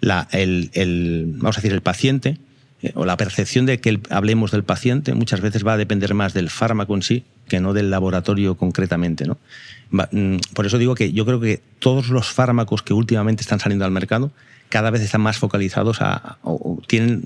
la, 0.00 0.28
el, 0.32 0.70
el, 0.74 1.34
vamos 1.36 1.56
a 1.56 1.60
decir, 1.60 1.72
el 1.72 1.82
paciente 1.82 2.38
eh, 2.82 2.92
o 2.94 3.04
la 3.04 3.16
percepción 3.16 3.66
de 3.66 3.80
que 3.80 4.00
hablemos 4.10 4.50
del 4.50 4.64
paciente 4.64 5.14
muchas 5.14 5.40
veces 5.40 5.66
va 5.66 5.74
a 5.74 5.76
depender 5.76 6.14
más 6.14 6.34
del 6.34 6.50
fármaco 6.50 6.94
en 6.94 7.02
sí 7.02 7.24
que 7.48 7.60
no 7.60 7.72
del 7.72 7.90
laboratorio 7.90 8.56
concretamente. 8.56 9.24
¿no? 9.26 9.38
Mm, 9.90 10.38
por 10.54 10.66
eso 10.66 10.78
digo 10.78 10.94
que 10.94 11.12
yo 11.12 11.24
creo 11.24 11.40
que 11.40 11.60
todos 11.78 12.08
los 12.08 12.30
fármacos 12.30 12.82
que 12.82 12.94
últimamente 12.94 13.42
están 13.42 13.60
saliendo 13.60 13.84
al 13.84 13.90
mercado 13.90 14.32
cada 14.72 14.90
vez 14.90 15.02
están 15.02 15.20
más 15.20 15.36
focalizados 15.36 16.00
a, 16.00 16.38
o, 16.42 16.80
tienen 16.86 17.22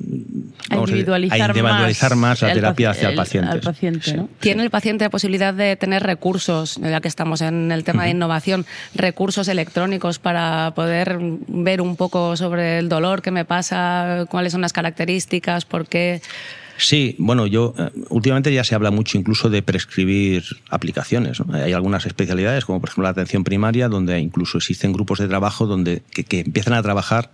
a 0.68 0.78
individualizar, 0.78 2.16
más, 2.16 2.42
la 2.42 2.52
terapia 2.52 2.90
hacia 2.90 3.11
el, 3.11 3.14
paciente. 3.14 4.26
¿Tiene 4.40 4.64
el 4.64 4.70
paciente 4.70 5.04
la 5.04 5.11
posibilidad 5.11 5.54
de 5.54 5.76
tener 5.76 6.02
recursos, 6.02 6.74
ya 6.82 7.00
que 7.00 7.06
estamos 7.06 7.42
en 7.42 7.70
el 7.70 7.85
tema 7.85 8.02
de 8.02 8.11
innovación, 8.11 8.66
recursos 8.96 9.46
electrónicos 9.46 10.18
para 10.18 10.72
poder 10.74 11.18
ver 11.46 11.80
un 11.80 11.94
poco 11.94 12.37
sobre 12.37 12.80
el 12.80 12.88
dolor 12.88 13.22
que 13.22 13.30
me 13.30 13.44
pasa, 13.44 14.26
cuáles 14.28 14.50
son 14.50 14.61
las 14.61 14.72
características, 14.72 15.64
por 15.66 15.87
qué? 15.87 16.22
Sí, 16.78 17.16
bueno, 17.18 17.46
yo 17.46 17.74
eh, 17.78 17.90
últimamente 18.10 18.52
ya 18.52 18.64
se 18.64 18.74
habla 18.74 18.90
mucho 18.90 19.16
incluso 19.16 19.48
de 19.48 19.62
prescribir 19.62 20.44
aplicaciones. 20.70 21.40
Hay 21.52 21.72
algunas 21.72 22.06
especialidades, 22.06 22.64
como 22.64 22.80
por 22.80 22.90
ejemplo 22.90 23.04
la 23.04 23.10
atención 23.10 23.44
primaria, 23.44 23.88
donde 23.88 24.18
incluso 24.18 24.58
existen 24.58 24.92
grupos 24.92 25.18
de 25.18 25.28
trabajo 25.28 25.66
donde 25.66 26.02
que, 26.10 26.40
empiezan 26.40 26.74
a 26.74 26.82
trabajar 26.82 27.30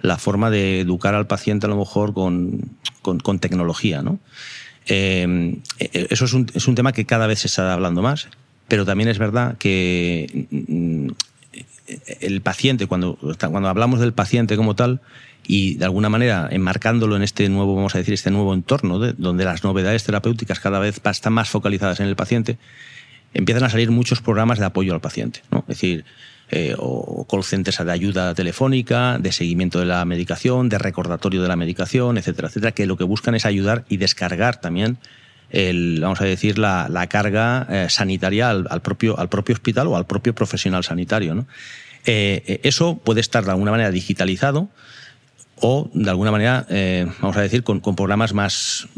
la 0.00 0.16
forma 0.16 0.50
de 0.50 0.80
educar 0.80 1.14
al 1.14 1.26
paciente 1.26 1.66
a 1.66 1.68
lo 1.68 1.76
mejor 1.76 2.14
con, 2.14 2.60
con, 3.02 3.38
tecnología. 3.38 4.02
¿no? 4.02 4.20
Eh, 4.86 5.56
eh, 5.80 6.06
eso 6.10 6.24
es 6.24 6.32
un, 6.32 6.46
es 6.54 6.66
un 6.68 6.74
tema 6.74 6.92
que 6.92 7.04
cada 7.04 7.26
vez 7.26 7.40
se 7.40 7.48
está 7.48 7.72
hablando 7.72 8.00
más, 8.00 8.28
pero 8.68 8.86
también 8.86 9.08
es 9.08 9.18
verdad 9.18 9.58
que 9.58 10.46
mm, 10.50 11.08
el 12.20 12.40
paciente, 12.40 12.86
cuando, 12.86 13.18
cuando 13.38 13.68
hablamos 13.68 14.00
del 14.00 14.12
paciente 14.12 14.56
como 14.56 14.74
tal, 14.74 15.00
y 15.50 15.76
de 15.76 15.86
alguna 15.86 16.10
manera 16.10 16.46
enmarcándolo 16.52 17.16
en 17.16 17.22
este 17.22 17.48
nuevo, 17.48 17.74
vamos 17.74 17.94
a 17.94 17.98
decir, 17.98 18.12
este 18.12 18.30
nuevo 18.30 18.52
entorno 18.52 18.98
donde 18.98 19.44
las 19.46 19.64
novedades 19.64 20.04
terapéuticas 20.04 20.60
cada 20.60 20.78
vez 20.78 21.00
están 21.02 21.32
más 21.32 21.48
focalizadas 21.48 22.00
en 22.00 22.06
el 22.06 22.16
paciente, 22.16 22.58
empiezan 23.32 23.64
a 23.64 23.70
salir 23.70 23.90
muchos 23.90 24.20
programas 24.20 24.58
de 24.58 24.66
apoyo 24.66 24.92
al 24.92 25.00
paciente. 25.00 25.40
¿no? 25.50 25.60
Es 25.60 25.68
decir, 25.68 26.04
eh, 26.50 26.74
o 26.76 27.26
call 27.26 27.44
centers 27.44 27.78
de 27.82 27.90
ayuda 27.90 28.34
telefónica, 28.34 29.16
de 29.18 29.32
seguimiento 29.32 29.80
de 29.80 29.86
la 29.86 30.04
medicación, 30.04 30.68
de 30.68 30.76
recordatorio 30.76 31.40
de 31.40 31.48
la 31.48 31.56
medicación, 31.56 32.18
etcétera, 32.18 32.48
etcétera, 32.48 32.72
que 32.72 32.84
lo 32.84 32.98
que 32.98 33.04
buscan 33.04 33.34
es 33.34 33.46
ayudar 33.46 33.86
y 33.88 33.96
descargar 33.96 34.60
también 34.60 34.98
el, 35.48 36.00
vamos 36.02 36.20
a 36.20 36.24
decir, 36.24 36.58
la, 36.58 37.06
carga 37.08 37.66
eh, 37.70 37.86
sanitaria 37.88 38.50
al, 38.50 38.82
propio, 38.82 39.18
al 39.18 39.30
propio 39.30 39.54
hospital 39.54 39.86
o 39.86 39.96
al 39.96 40.04
propio 40.04 40.34
profesional 40.34 40.84
sanitario. 40.84 41.46
Eh, 42.04 42.60
eso 42.64 42.98
puede 42.98 43.22
estar 43.22 43.46
de 43.46 43.50
alguna 43.50 43.70
manera 43.70 43.90
digitalizado 43.90 44.68
o 45.60 45.90
de 45.92 46.10
alguna 46.10 46.30
manera, 46.30 46.66
vamos 47.20 47.36
a 47.36 47.42
decir, 47.42 47.62
con, 47.62 47.80
programas 47.80 48.34
más... 48.34 48.88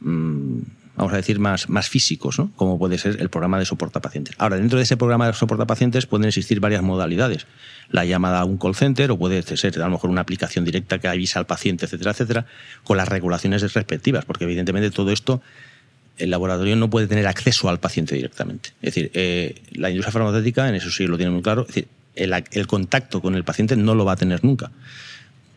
Mm, 0.00 0.60
vamos 0.96 1.12
a 1.12 1.16
decir, 1.16 1.38
más, 1.38 1.68
más 1.68 1.88
físicos, 1.88 2.36
como 2.56 2.78
puede 2.78 2.98
ser 2.98 3.20
el 3.20 3.30
programa 3.30 3.58
de 3.58 3.64
soporte 3.64 3.98
a 3.98 4.02
pacientes. 4.02 4.34
Ahora, 4.38 4.56
dentro 4.56 4.78
de 4.78 4.84
ese 4.84 4.96
programa 4.96 5.26
de 5.26 5.32
soporte 5.32 5.62
a 5.62 5.66
pacientes 5.66 6.06
pueden 6.06 6.26
existir 6.26 6.60
varias 6.60 6.82
modalidades. 6.82 7.46
La 7.90 8.04
llamada 8.04 8.40
a 8.40 8.44
un 8.44 8.58
call 8.58 8.74
center 8.74 9.10
o 9.10 9.18
puede 9.18 9.42
ser 9.42 9.80
a 9.80 9.84
lo 9.84 9.90
mejor 9.90 10.10
una 10.10 10.20
aplicación 10.20 10.64
directa 10.64 10.98
que 10.98 11.08
avisa 11.08 11.38
al 11.38 11.46
paciente, 11.46 11.86
etcétera, 11.86 12.10
etcétera, 12.10 12.46
con 12.84 12.96
las 12.96 13.08
regulaciones 13.08 13.62
respectivas, 13.62 14.24
porque 14.24 14.44
evidentemente 14.44 14.90
todo 14.90 15.12
esto 15.12 15.40
el 16.18 16.30
laboratorio 16.30 16.76
no 16.76 16.90
puede 16.90 17.06
tener 17.06 17.26
acceso 17.26 17.68
al 17.68 17.80
paciente 17.80 18.14
directamente. 18.14 18.70
Es 18.82 18.94
decir, 18.94 19.10
eh, 19.14 19.62
la 19.72 19.88
industria 19.90 20.12
farmacéutica, 20.12 20.68
en 20.68 20.74
eso 20.74 20.90
sí 20.90 21.06
lo 21.06 21.16
tiene 21.16 21.32
muy 21.32 21.42
claro, 21.42 21.66
el, 22.14 22.66
contacto 22.66 23.22
con 23.22 23.34
el 23.34 23.44
paciente 23.44 23.76
no 23.76 23.94
lo 23.94 24.04
va 24.04 24.12
a 24.12 24.16
tener 24.16 24.44
nunca 24.44 24.70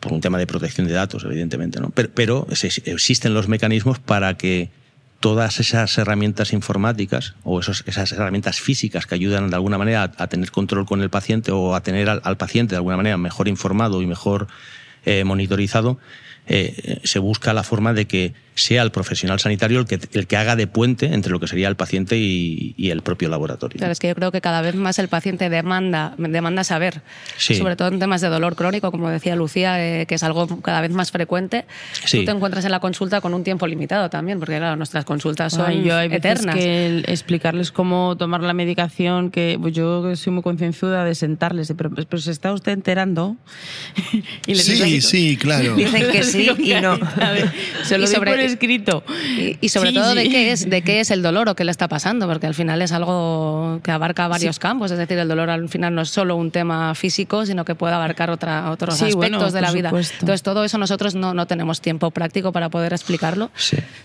por 0.06 0.12
un 0.12 0.20
tema 0.20 0.38
de 0.38 0.46
protección 0.46 0.86
de 0.86 0.92
datos, 0.92 1.24
evidentemente, 1.24 1.80
¿no? 1.80 1.90
Pero, 1.90 2.46
existen 2.48 3.34
los 3.34 3.48
mecanismos 3.48 3.98
para 3.98 4.36
que 4.36 4.70
todas 5.18 5.58
esas 5.58 5.98
herramientas 5.98 6.52
informáticas 6.52 7.34
o 7.42 7.58
esas 7.58 8.12
herramientas 8.12 8.60
físicas 8.60 9.04
que 9.04 9.16
ayudan 9.16 9.50
de 9.50 9.56
alguna 9.56 9.78
manera 9.78 10.12
a, 10.16 10.26
tener 10.28 10.52
control 10.52 10.86
con 10.86 11.02
el 11.02 11.10
paciente 11.10 11.50
o 11.50 11.74
a 11.74 11.82
tener 11.82 12.08
al, 12.08 12.36
paciente 12.36 12.74
de 12.74 12.76
alguna 12.76 12.96
manera 12.96 13.16
mejor 13.16 13.48
informado 13.48 14.00
y 14.00 14.06
mejor 14.06 14.46
eh, 15.04 15.24
monitorizado, 15.24 15.98
eh, 16.46 17.00
se 17.02 17.18
busca 17.18 17.52
la 17.52 17.64
forma 17.64 17.92
de 17.92 18.06
que 18.06 18.34
sea 18.56 18.82
el 18.82 18.90
profesional 18.90 19.38
sanitario 19.38 19.78
el 19.78 19.86
que, 19.86 20.00
el 20.12 20.26
que 20.26 20.36
haga 20.36 20.56
de 20.56 20.66
puente 20.66 21.12
entre 21.12 21.30
lo 21.30 21.38
que 21.38 21.46
sería 21.46 21.68
el 21.68 21.76
paciente 21.76 22.16
y, 22.16 22.74
el 22.90 23.02
propio 23.02 23.28
laboratorio. 23.28 23.76
Claro, 23.76 23.92
es 23.92 23.98
que 23.98 24.08
yo 24.08 24.14
creo 24.14 24.32
que 24.32 24.40
cada 24.40 24.62
vez 24.62 24.74
más 24.74 24.98
el 24.98 25.08
paciente 25.08 25.50
demanda, 25.50 26.14
demanda 26.16 26.64
saber, 26.64 27.02
sobre 27.36 27.76
todo 27.76 27.88
en 27.88 27.98
temas 27.98 28.20
de 28.20 28.28
dolor 28.28 28.56
crónico, 28.56 28.90
como 28.90 29.10
decía 29.10 29.36
Lucía, 29.36 29.84
eh, 29.84 30.06
que 30.06 30.14
es 30.14 30.22
algo 30.22 30.46
cada 30.62 30.80
vez 30.80 30.92
más 30.92 31.10
frecuente. 31.10 31.66
Tú 32.10 32.24
te 32.24 32.30
encuentras 32.30 32.64
en 32.64 32.70
la 32.70 32.80
consulta 32.80 33.20
con 33.20 33.34
un 33.34 33.44
tiempo 33.44 33.66
limitado 33.66 34.08
también, 34.08 34.38
porque 34.38 34.56
claro, 34.56 34.76
nuestras 34.76 35.04
consultas 35.04 35.52
son 35.52 35.82
yo 35.82 35.96
hay 35.96 36.12
eternas. 36.12 36.54
que 36.54 37.02
explicarles 37.06 37.72
cómo 37.72 38.16
tomar 38.16 38.40
la 38.40 38.54
medicación, 38.54 39.30
que 39.30 39.58
pues 39.60 39.74
yo 39.74 40.16
soy 40.16 40.32
muy 40.32 40.42
concienzuda 40.42 41.04
de 41.04 41.14
sentarles, 41.14 41.74
pero, 41.76 41.90
pero 41.90 42.18
se 42.18 42.30
está 42.30 42.52
usted 42.52 42.72
enterando. 42.72 43.36
y 44.46 44.54
sí, 44.54 45.00
sí, 45.02 45.36
claro. 45.36 45.74
Dicen 45.76 46.10
que 46.10 46.22
sí 46.22 46.48
y 46.58 46.80
no. 46.80 46.98
se 47.84 47.98
lo 47.98 48.06
sobre, 48.06 48.30
por 48.30 48.45
escrito. 48.46 49.04
Y, 49.60 49.68
sobre 49.68 49.92
todo 49.92 50.14
de 50.14 50.28
qué 50.28 50.52
es, 50.52 50.68
de 50.68 50.82
qué 50.82 51.00
es 51.00 51.10
el 51.10 51.22
dolor 51.22 51.48
o 51.48 51.54
qué 51.54 51.64
le 51.64 51.70
está 51.70 51.88
pasando, 51.88 52.26
porque 52.26 52.46
al 52.46 52.54
final 52.54 52.80
es 52.82 52.92
algo 52.92 53.80
que 53.82 53.90
abarca 53.90 54.28
varios 54.28 54.58
campos, 54.58 54.90
es 54.90 54.98
decir, 54.98 55.18
el 55.18 55.28
dolor 55.28 55.50
al 55.50 55.68
final 55.68 55.94
no 55.94 56.02
es 56.02 56.10
solo 56.10 56.36
un 56.36 56.50
tema 56.50 56.94
físico, 56.94 57.46
sino 57.46 57.64
que 57.64 57.74
puede 57.74 57.94
abarcar 57.94 58.30
otra, 58.30 58.70
otros 58.70 59.00
aspectos 59.02 59.52
de 59.52 59.60
la 59.60 59.72
vida. 59.72 59.88
Entonces 59.88 60.42
todo 60.42 60.64
eso 60.64 60.78
nosotros 60.78 61.14
no, 61.14 61.34
no, 61.34 61.46
tenemos 61.46 61.80
tiempo 61.80 62.10
práctico 62.10 62.52
para 62.52 62.68
poder 62.70 62.92
explicarlo. 62.92 63.50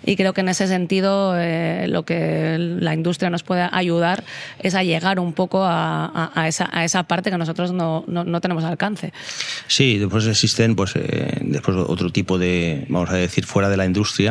Y 0.06 0.16
creo 0.16 0.34
que 0.34 0.42
en 0.42 0.50
ese 0.50 0.68
sentido 0.68 1.36
eh, 1.38 1.88
lo 1.88 2.04
que 2.04 2.58
la 2.58 2.94
industria 2.94 3.30
nos 3.30 3.44
puede 3.44 3.68
ayudar 3.72 4.24
es 4.60 4.76
a 4.76 4.84
llegar 4.84 5.20
un 5.20 5.34
poco 5.34 5.64
a, 5.64 6.32
a, 6.34 6.48
esa, 6.48 6.70
a 6.72 6.86
esa, 6.86 7.04
parte 7.04 7.32
que 7.32 7.38
nosotros 7.38 7.72
no, 7.72 8.04
no, 8.08 8.42
tenemos 8.42 8.64
alcance. 8.64 9.12
Sí, 9.68 9.98
después 9.98 10.26
existen 10.28 10.76
pues, 10.76 10.96
eh, 10.96 11.40
después 11.42 11.78
otro 11.78 12.12
tipo 12.12 12.38
de, 12.38 12.86
vamos 12.90 13.10
a 13.10 13.16
decir, 13.16 13.46
fuera 13.46 13.70
de 13.70 13.78
la 13.78 13.86
industria, 13.86 14.31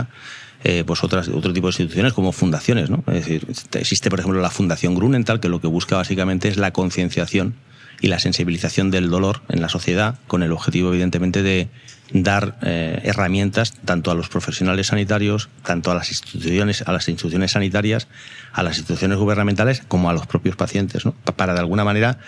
eh, 0.63 0.85
pues 0.87 1.03
otras, 1.03 1.29
otro 1.29 1.53
tipo 1.53 1.69
de 1.69 1.73
instituciones 1.73 2.13
como 2.13 2.33
fundaciones. 2.33 2.91
¿no? 2.91 3.03
Es 3.09 3.15
decir, 3.15 3.47
existe, 3.73 4.11
por 4.11 4.21
ejemplo, 4.21 4.41
la 4.41 4.51
Fundación 4.51 4.95
Grunenthal, 4.95 5.41
que 5.41 5.49
lo 5.49 5.61
que 5.61 5.67
busca 5.67 5.97
básicamente 5.97 6.49
es 6.49 6.57
la 6.57 6.73
concienciación 6.73 7.55
y 8.01 8.09
la 8.09 8.19
sensibilización 8.19 8.91
del 8.91 9.11
dolor 9.11 9.43
en 9.49 9.61
la 9.61 9.69
sociedad, 9.69 10.19
con 10.27 10.43
el 10.43 10.53
objetivo, 10.53 10.91
evidentemente, 10.91 11.43
de 11.43 11.69
dar 12.13 12.59
eh, 12.63 13.01
herramientas 13.05 13.75
tanto 13.85 14.11
a 14.11 14.15
los 14.15 14.29
profesionales 14.29 14.89
sanitarios, 14.89 15.49
tanto 15.65 15.91
a 15.91 15.95
las 15.95 16.11
instituciones, 16.11 16.83
a 16.83 16.93
las 16.93 17.09
instituciones 17.09 17.53
sanitarias, 17.53 18.09
a 18.53 18.63
las 18.63 18.79
instituciones 18.79 19.19
gubernamentales, 19.19 19.83
como 19.87 20.11
a 20.11 20.13
los 20.13 20.27
propios 20.27 20.57
pacientes, 20.57 21.05
¿no? 21.05 21.13
para 21.37 21.55
de 21.55 21.61
alguna 21.61 21.85
manera 21.85 22.19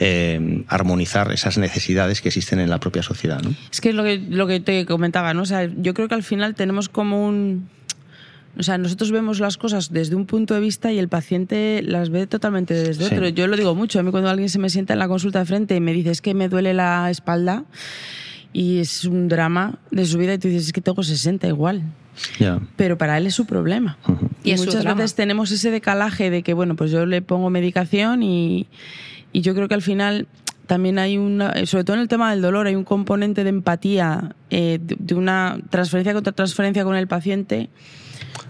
eh, 0.00 0.64
armonizar 0.68 1.32
esas 1.32 1.58
necesidades 1.58 2.20
que 2.20 2.28
existen 2.28 2.60
en 2.60 2.70
la 2.70 2.78
propia 2.78 3.02
sociedad. 3.02 3.40
¿no? 3.42 3.54
Es 3.70 3.80
que 3.80 3.90
es 3.90 3.94
lo 3.94 4.04
que, 4.04 4.18
lo 4.18 4.46
que 4.46 4.60
te 4.60 4.86
comentaba, 4.86 5.34
¿no? 5.34 5.42
O 5.42 5.46
sea, 5.46 5.68
yo 5.76 5.94
creo 5.94 6.08
que 6.08 6.14
al 6.14 6.22
final 6.22 6.54
tenemos 6.54 6.88
como 6.88 7.26
un... 7.26 7.68
O 8.56 8.62
sea, 8.62 8.76
nosotros 8.76 9.12
vemos 9.12 9.38
las 9.38 9.56
cosas 9.56 9.92
desde 9.92 10.16
un 10.16 10.26
punto 10.26 10.54
de 10.54 10.60
vista 10.60 10.90
y 10.90 10.98
el 10.98 11.08
paciente 11.08 11.80
las 11.82 12.10
ve 12.10 12.26
totalmente 12.26 12.74
desde 12.74 13.04
otro. 13.04 13.28
Yo 13.28 13.46
lo 13.46 13.56
digo 13.56 13.74
mucho. 13.74 14.00
A 14.00 14.02
mí 14.02 14.10
cuando 14.10 14.30
alguien 14.30 14.48
se 14.48 14.58
me 14.58 14.68
sienta 14.68 14.94
en 14.94 14.98
la 14.98 15.06
consulta 15.06 15.38
de 15.40 15.44
frente 15.44 15.76
y 15.76 15.80
me 15.80 15.92
dice 15.92 16.10
es 16.10 16.20
que 16.20 16.34
me 16.34 16.48
duele 16.48 16.74
la 16.74 17.08
espalda 17.08 17.64
y 18.52 18.78
es 18.78 19.04
un 19.04 19.28
drama 19.28 19.78
de 19.92 20.06
su 20.06 20.18
vida 20.18 20.34
y 20.34 20.38
tú 20.38 20.48
dices 20.48 20.66
es 20.66 20.72
que 20.72 20.80
tengo 20.80 21.02
60 21.02 21.46
igual. 21.46 21.82
Pero 22.76 22.98
para 22.98 23.16
él 23.18 23.26
es 23.26 23.34
su 23.34 23.46
problema. 23.46 23.96
Y, 24.42 24.54
muchas 24.54 24.84
veces 24.84 25.14
tenemos 25.14 25.50
ese 25.50 25.70
decalaje 25.70 26.30
de 26.30 26.42
que, 26.42 26.54
bueno, 26.54 26.74
pues 26.76 26.90
yo 26.90 27.06
le 27.06 27.22
pongo 27.22 27.50
medicación 27.50 28.22
y, 28.22 28.66
y 29.32 29.40
yo 29.40 29.54
creo 29.54 29.68
que 29.68 29.74
al 29.74 29.82
final 29.82 30.26
también 30.66 30.98
hay 30.98 31.16
una, 31.16 31.66
sobre 31.66 31.84
todo 31.84 31.96
en 31.96 32.02
el 32.02 32.08
tema 32.08 32.30
del 32.30 32.42
dolor, 32.42 32.66
hay 32.66 32.74
un 32.74 32.84
componente 32.84 33.42
de 33.42 33.50
empatía, 33.50 34.36
eh, 34.50 34.78
de, 34.80 35.14
una 35.14 35.58
transferencia 35.70 36.12
contra 36.12 36.32
transferencia 36.32 36.84
con 36.84 36.94
el 36.94 37.08
paciente. 37.08 37.70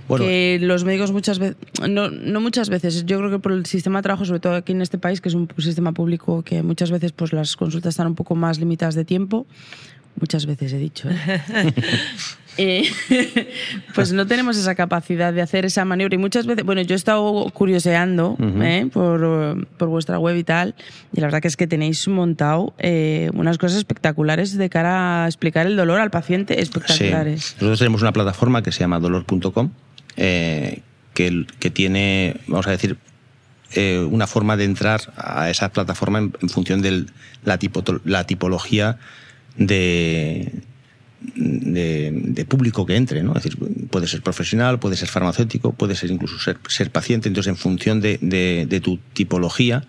que 0.08 0.58
los 0.60 0.84
médicos 0.84 1.12
muchas 1.12 1.38
veces, 1.38 1.56
no, 1.88 2.10
no, 2.10 2.40
muchas 2.40 2.70
veces, 2.70 3.06
yo 3.06 3.18
creo 3.18 3.30
que 3.30 3.38
por 3.38 3.52
el 3.52 3.66
sistema 3.66 4.00
de 4.00 4.02
trabajo, 4.02 4.24
sobre 4.24 4.40
todo 4.40 4.54
aquí 4.54 4.72
en 4.72 4.82
este 4.82 4.98
país, 4.98 5.20
que 5.20 5.28
es 5.28 5.34
un 5.34 5.48
sistema 5.58 5.92
público 5.92 6.42
que 6.42 6.62
muchas 6.62 6.90
veces 6.90 7.12
pues 7.12 7.32
las 7.32 7.56
consultas 7.56 7.90
están 7.90 8.08
un 8.08 8.14
poco 8.16 8.34
más 8.34 8.58
limitadas 8.58 8.96
de 8.96 9.04
tiempo, 9.04 9.46
muchas 10.20 10.46
veces 10.46 10.72
he 10.72 10.78
dicho, 10.78 11.08
¿eh? 11.08 11.14
Eh, 12.60 12.90
pues 13.94 14.12
no 14.12 14.26
tenemos 14.26 14.56
esa 14.56 14.74
capacidad 14.74 15.32
de 15.32 15.40
hacer 15.40 15.64
esa 15.64 15.84
maniobra. 15.84 16.16
Y 16.16 16.18
muchas 16.18 16.44
veces, 16.44 16.64
bueno, 16.64 16.82
yo 16.82 16.94
he 16.94 16.96
estado 16.96 17.48
curioseando 17.54 18.36
¿eh? 18.60 18.88
por, 18.92 19.66
por, 19.76 19.88
vuestra 19.88 20.18
web 20.18 20.36
y 20.36 20.42
tal, 20.42 20.74
y 21.12 21.20
la 21.20 21.28
verdad 21.28 21.40
que 21.40 21.46
es 21.46 21.56
que 21.56 21.68
tenéis 21.68 22.06
montado 22.08 22.74
eh, 22.78 23.30
unas 23.34 23.58
cosas 23.58 23.78
espectaculares 23.78 24.58
de 24.58 24.68
cara 24.68 25.24
a 25.24 25.26
explicar 25.28 25.68
el 25.68 25.76
dolor 25.76 26.00
al 26.00 26.10
paciente, 26.10 26.60
espectaculares. 26.60 27.54
Nosotros 27.54 27.78
tenemos 27.78 28.02
una 28.02 28.12
plataforma 28.12 28.60
que 28.62 28.72
se 28.72 28.80
llama 28.80 28.98
dolor.com, 28.98 29.70
que, 30.16 30.82
que 31.14 31.70
tiene, 31.70 32.36
vamos 32.48 32.66
a 32.66 32.72
decir, 32.72 32.98
una 34.10 34.26
forma 34.26 34.56
de 34.56 34.64
entrar 34.64 35.00
a 35.16 35.48
esa 35.48 35.68
plataforma 35.68 36.18
en, 36.18 36.48
función 36.48 36.82
de 36.82 37.06
la, 37.44 37.58
tipo, 37.58 37.84
la 38.04 38.24
tipología 38.24 38.98
de, 39.56 40.52
de, 41.20 42.44
público 42.48 42.86
que 42.86 42.96
entre, 42.96 43.22
¿no? 43.22 43.34
Es 43.34 43.44
decir, 43.44 43.58
puede 43.90 44.06
ser 44.06 44.22
profesional, 44.22 44.78
puede 44.78 44.96
ser 44.96 45.08
farmacéutico, 45.08 45.72
puede 45.72 45.94
ser 45.94 46.10
incluso 46.10 46.38
ser, 46.38 46.58
ser 46.68 46.90
paciente. 46.90 47.28
Entonces, 47.28 47.50
en 47.50 47.56
función 47.56 48.00
de, 48.00 48.18
de, 48.20 48.80
tu 48.80 48.98
tipología, 49.12 49.84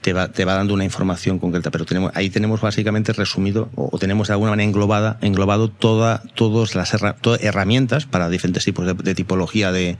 te 0.00 0.12
va, 0.12 0.28
te 0.28 0.44
va, 0.44 0.54
dando 0.54 0.74
una 0.74 0.84
información 0.84 1.38
concreta. 1.38 1.70
Pero 1.70 1.84
tenemos, 1.84 2.12
ahí 2.14 2.30
tenemos 2.30 2.60
básicamente 2.60 3.12
resumido, 3.12 3.70
o, 3.74 3.98
tenemos 3.98 4.28
de 4.28 4.34
alguna 4.34 4.50
manera 4.50 4.68
englobada, 4.68 5.18
englobado 5.20 5.68
toda, 5.68 6.22
todas 6.34 6.74
las 6.74 6.94
herramientas 7.40 8.06
para 8.06 8.28
diferentes 8.28 8.64
tipos 8.64 8.86
de, 8.86 9.14
tipología 9.14 9.72
de, 9.72 9.96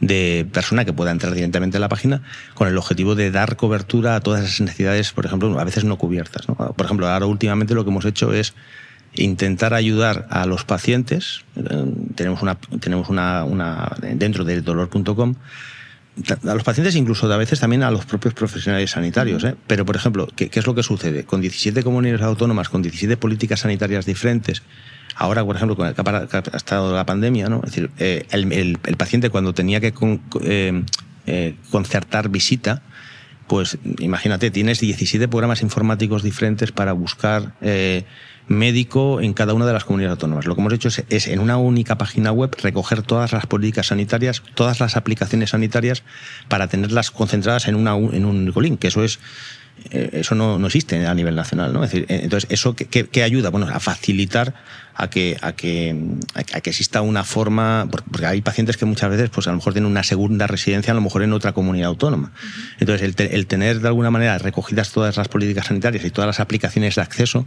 de 0.00 0.46
persona 0.52 0.84
que 0.84 0.92
pueda 0.92 1.12
entrar 1.12 1.32
directamente 1.32 1.76
en 1.76 1.82
la 1.82 1.88
página 1.88 2.22
con 2.54 2.66
el 2.66 2.76
objetivo 2.76 3.14
de 3.14 3.30
dar 3.30 3.56
cobertura 3.56 4.16
a 4.16 4.20
todas 4.20 4.44
esas 4.44 4.60
necesidades, 4.60 5.12
por 5.12 5.26
ejemplo, 5.26 5.58
a 5.58 5.64
veces 5.64 5.84
no 5.84 5.96
cubiertas. 5.96 6.46
Por 6.46 6.84
ejemplo, 6.84 7.08
ahora 7.08 7.26
últimamente 7.26 7.74
lo 7.74 7.84
que 7.84 7.90
hemos 7.90 8.04
hecho 8.04 8.32
es 8.32 8.54
intentar 9.14 9.74
ayudar 9.74 10.26
a 10.30 10.46
los 10.46 10.64
pacientes. 10.64 11.44
Eh, 11.56 11.84
tenemos 12.14 12.42
una, 12.42 12.56
tenemos 12.80 13.08
una, 13.08 13.44
una 13.44 13.96
dentro 14.00 14.44
de 14.44 14.60
dolor.com 14.62 15.34
a 16.46 16.54
los 16.54 16.64
pacientes 16.64 16.96
incluso 16.96 17.32
a 17.32 17.36
veces 17.36 17.60
también 17.60 17.82
a 17.82 17.90
los 17.90 18.04
propios 18.04 18.34
profesionales 18.34 18.90
sanitarios. 18.90 19.44
¿eh? 19.44 19.54
Pero, 19.66 19.84
por 19.84 19.96
ejemplo, 19.96 20.28
¿qué, 20.34 20.50
es 20.52 20.66
lo 20.66 20.74
que 20.74 20.82
sucede? 20.82 21.24
Con 21.24 21.40
17 21.40 21.82
comunidades 21.82 22.22
autónomas, 22.22 22.68
con 22.68 22.82
17 22.82 23.16
políticas 23.16 23.60
sanitarias 23.60 24.06
diferentes, 24.06 24.62
ahora, 25.14 25.44
por 25.44 25.56
ejemplo, 25.56 25.76
con 25.76 25.86
el 25.86 25.94
que 25.94 26.02
ha 26.02 26.56
estado 26.56 26.94
la 26.94 27.06
pandemia, 27.06 27.48
¿no? 27.48 27.58
es 27.58 27.70
decir, 27.70 27.90
eh, 27.98 28.26
el, 28.30 28.52
el, 28.52 28.96
paciente 28.96 29.30
cuando 29.30 29.54
tenía 29.54 29.80
que 29.80 29.92
concertar 31.70 32.28
visita, 32.28 32.82
pues 33.46 33.78
imagínate, 33.98 34.50
tienes 34.50 34.80
17 34.80 35.28
programas 35.28 35.62
informáticos 35.62 36.22
diferentes 36.22 36.72
para 36.72 36.92
buscar 36.92 37.54
médico 38.48 39.20
en 39.20 39.34
cada 39.34 39.54
una 39.54 39.66
de 39.66 39.72
las 39.72 39.84
comunidades 39.84 40.16
autónomas. 40.16 40.46
Lo 40.46 40.54
que 40.54 40.60
hemos 40.60 40.72
hecho 40.72 40.88
es, 41.08 41.28
en 41.28 41.38
una 41.38 41.58
única 41.58 41.98
página 41.98 42.32
web 42.32 42.54
recoger 42.62 43.02
todas 43.02 43.32
las 43.32 43.46
políticas 43.46 43.88
sanitarias, 43.88 44.42
todas 44.54 44.80
las 44.80 44.96
aplicaciones 44.96 45.50
sanitarias 45.50 46.02
para 46.48 46.66
tenerlas 46.68 47.10
concentradas 47.10 47.68
en, 47.68 47.76
una, 47.76 47.96
en 47.96 48.24
un 48.24 48.52
link, 48.60 48.80
que 48.80 48.88
eso 48.88 49.04
es 49.04 49.20
eso 49.90 50.34
no, 50.34 50.58
no, 50.58 50.66
existe 50.66 51.06
a 51.06 51.14
nivel 51.14 51.34
nacional, 51.34 51.72
¿no? 51.72 51.84
Es 51.84 51.90
decir, 51.90 52.06
eh, 52.08 52.20
entonces, 52.22 52.50
¿eso 52.50 52.74
qué, 52.74 53.22
ayuda? 53.22 53.50
Bueno, 53.50 53.68
a 53.68 53.80
facilitar 53.80 54.54
a 54.94 55.08
que, 55.08 55.36
a 55.40 55.52
que, 55.52 55.94
a 56.34 56.60
que 56.60 56.70
exista 56.70 57.00
una 57.02 57.24
forma, 57.24 57.88
porque 57.90 58.26
hay 58.26 58.40
pacientes 58.42 58.76
que 58.76 58.84
muchas 58.84 59.10
veces, 59.10 59.30
pues 59.30 59.46
a 59.46 59.50
lo 59.50 59.56
mejor 59.56 59.72
tienen 59.72 59.90
una 59.90 60.02
segunda 60.02 60.46
residencia, 60.46 60.92
a 60.92 60.94
lo 60.94 61.00
mejor 61.00 61.22
en 61.22 61.32
otra 61.32 61.52
comunidad 61.52 61.88
autónoma. 61.88 62.32
Entonces, 62.80 63.14
el, 63.18 63.46
tener 63.46 63.80
de 63.80 63.88
alguna 63.88 64.10
manera 64.10 64.38
recogidas 64.38 64.90
todas 64.90 65.16
las 65.16 65.28
políticas 65.28 65.66
sanitarias 65.66 66.04
y 66.04 66.10
todas 66.10 66.26
las 66.26 66.40
aplicaciones 66.40 66.96
de 66.96 67.02
acceso, 67.02 67.46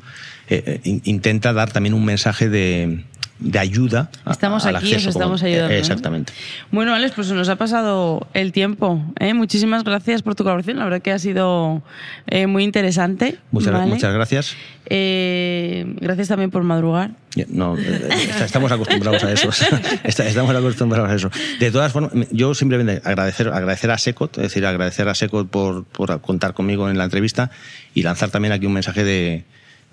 eh, 0.49 0.79
intenta 0.83 1.53
dar 1.53 1.71
también 1.71 1.93
un 1.93 2.05
mensaje 2.05 2.49
de, 2.49 3.05
de 3.41 3.59
ayuda. 3.59 4.09
Estamos 4.29 4.65
aquí, 4.65 4.93
estamos 4.93 5.43
ayudando. 5.43 5.73
Exactamente. 5.73 6.31
Bueno, 6.71 6.93
Alex, 6.93 7.13
pues 7.15 7.31
nos 7.31 7.49
ha 7.49 7.55
pasado 7.55 8.27
el 8.33 8.51
tiempo. 8.51 9.03
¿eh? 9.19 9.33
Muchísimas 9.33 9.83
gracias 9.83 10.21
por 10.21 10.35
tu 10.35 10.43
colaboración. 10.43 10.77
La 10.77 10.85
verdad 10.85 11.01
que 11.01 11.11
ha 11.11 11.19
sido 11.19 11.81
eh, 12.27 12.47
muy 12.47 12.63
interesante. 12.63 13.39
Muchas, 13.51 13.87
muchas 13.87 14.13
gracias. 14.13 14.55
Eh, 14.85 15.85
gracias 15.99 16.27
también 16.27 16.51
por 16.51 16.63
madrugar. 16.63 17.11
No, 17.47 17.77
estamos 17.77 18.71
acostumbrados 18.71 19.23
a 19.23 19.31
eso. 19.31 19.49
estamos 20.03 20.55
acostumbrados 20.55 21.09
a 21.09 21.15
eso. 21.15 21.31
De 21.59 21.71
todas 21.71 21.91
formas, 21.91 22.11
yo 22.31 22.53
simplemente 22.53 23.01
agradecer, 23.03 23.47
agradecer 23.47 23.89
a 23.89 23.97
Secot, 23.97 24.37
es 24.37 24.43
decir, 24.43 24.65
agradecer 24.65 25.07
a 25.07 25.15
Secot 25.15 25.49
por, 25.49 25.85
por 25.85 26.21
contar 26.21 26.53
conmigo 26.53 26.89
en 26.89 26.97
la 26.97 27.05
entrevista 27.05 27.49
y 27.93 28.03
lanzar 28.03 28.29
también 28.29 28.51
aquí 28.51 28.65
un 28.65 28.73
mensaje 28.73 29.03
de 29.03 29.45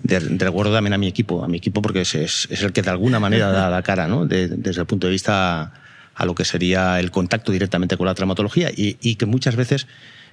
de, 0.03 0.19
recuerdo 0.19 0.73
también 0.73 0.93
a 0.93 0.97
mi 0.97 1.07
equipo, 1.07 1.43
a 1.43 1.47
mi 1.47 1.57
equipo 1.57 1.81
porque 1.81 2.01
es, 2.01 2.15
es, 2.15 2.47
el 2.63 2.71
que 2.71 2.81
de 2.81 2.89
alguna 2.89 3.19
manera 3.19 3.51
da 3.51 3.69
la 3.69 3.81
cara, 3.81 4.07
¿no? 4.07 4.25
desde 4.25 4.81
el 4.81 4.85
punto 4.85 5.07
de 5.07 5.11
vista 5.11 5.73
a 6.15 6.25
lo 6.25 6.35
que 6.35 6.45
sería 6.45 6.99
el 6.99 7.11
contacto 7.11 7.51
directamente 7.51 7.97
con 7.97 8.05
la 8.05 8.13
traumatología 8.13 8.69
y, 8.75 8.97
y, 9.01 9.15
que 9.15 9.25
muchas 9.25 9.55
veces 9.55 9.87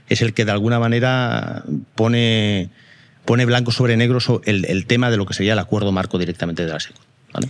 es 0.09 0.23
el 0.23 0.35
que 0.35 0.45
de 0.45 0.53
alguna 0.53 0.79
manera 0.79 1.65
pone, 1.95 2.71
pone 3.25 3.45
blanco 3.45 3.71
sobre 3.71 3.97
negro 3.97 4.19
el, 4.45 4.65
el 4.65 4.87
tema 4.87 5.11
de 5.11 5.17
lo 5.17 5.27
que 5.27 5.35
sería 5.35 5.53
el 5.53 5.59
acuerdo 5.59 5.93
marco 5.93 6.19
directamente 6.19 6.65
de 6.65 6.73
la 6.73 6.81
SECO. 6.81 7.01
¿vale? 7.33 7.49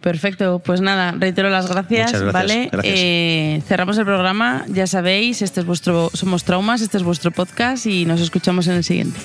Perfecto, 0.00 0.60
pues 0.64 0.80
nada, 0.80 1.12
reitero 1.12 1.50
las 1.50 1.68
gracias, 1.68 2.12
gracias 2.12 2.32
¿vale? 2.32 2.70
Eh, 2.84 3.62
cerramos 3.66 3.98
el 3.98 4.06
programa, 4.06 4.64
ya 4.68 4.86
sabéis, 4.86 5.42
este 5.42 5.60
es 5.60 5.66
vuestro, 5.66 6.10
somos 6.14 6.44
traumas, 6.44 6.80
este 6.80 6.96
es 6.96 7.02
vuestro 7.02 7.30
podcast 7.30 7.84
y 7.86 8.06
nos 8.06 8.20
escuchamos 8.20 8.66
en 8.68 8.76
el 8.76 8.84
siguiente. 8.84 9.20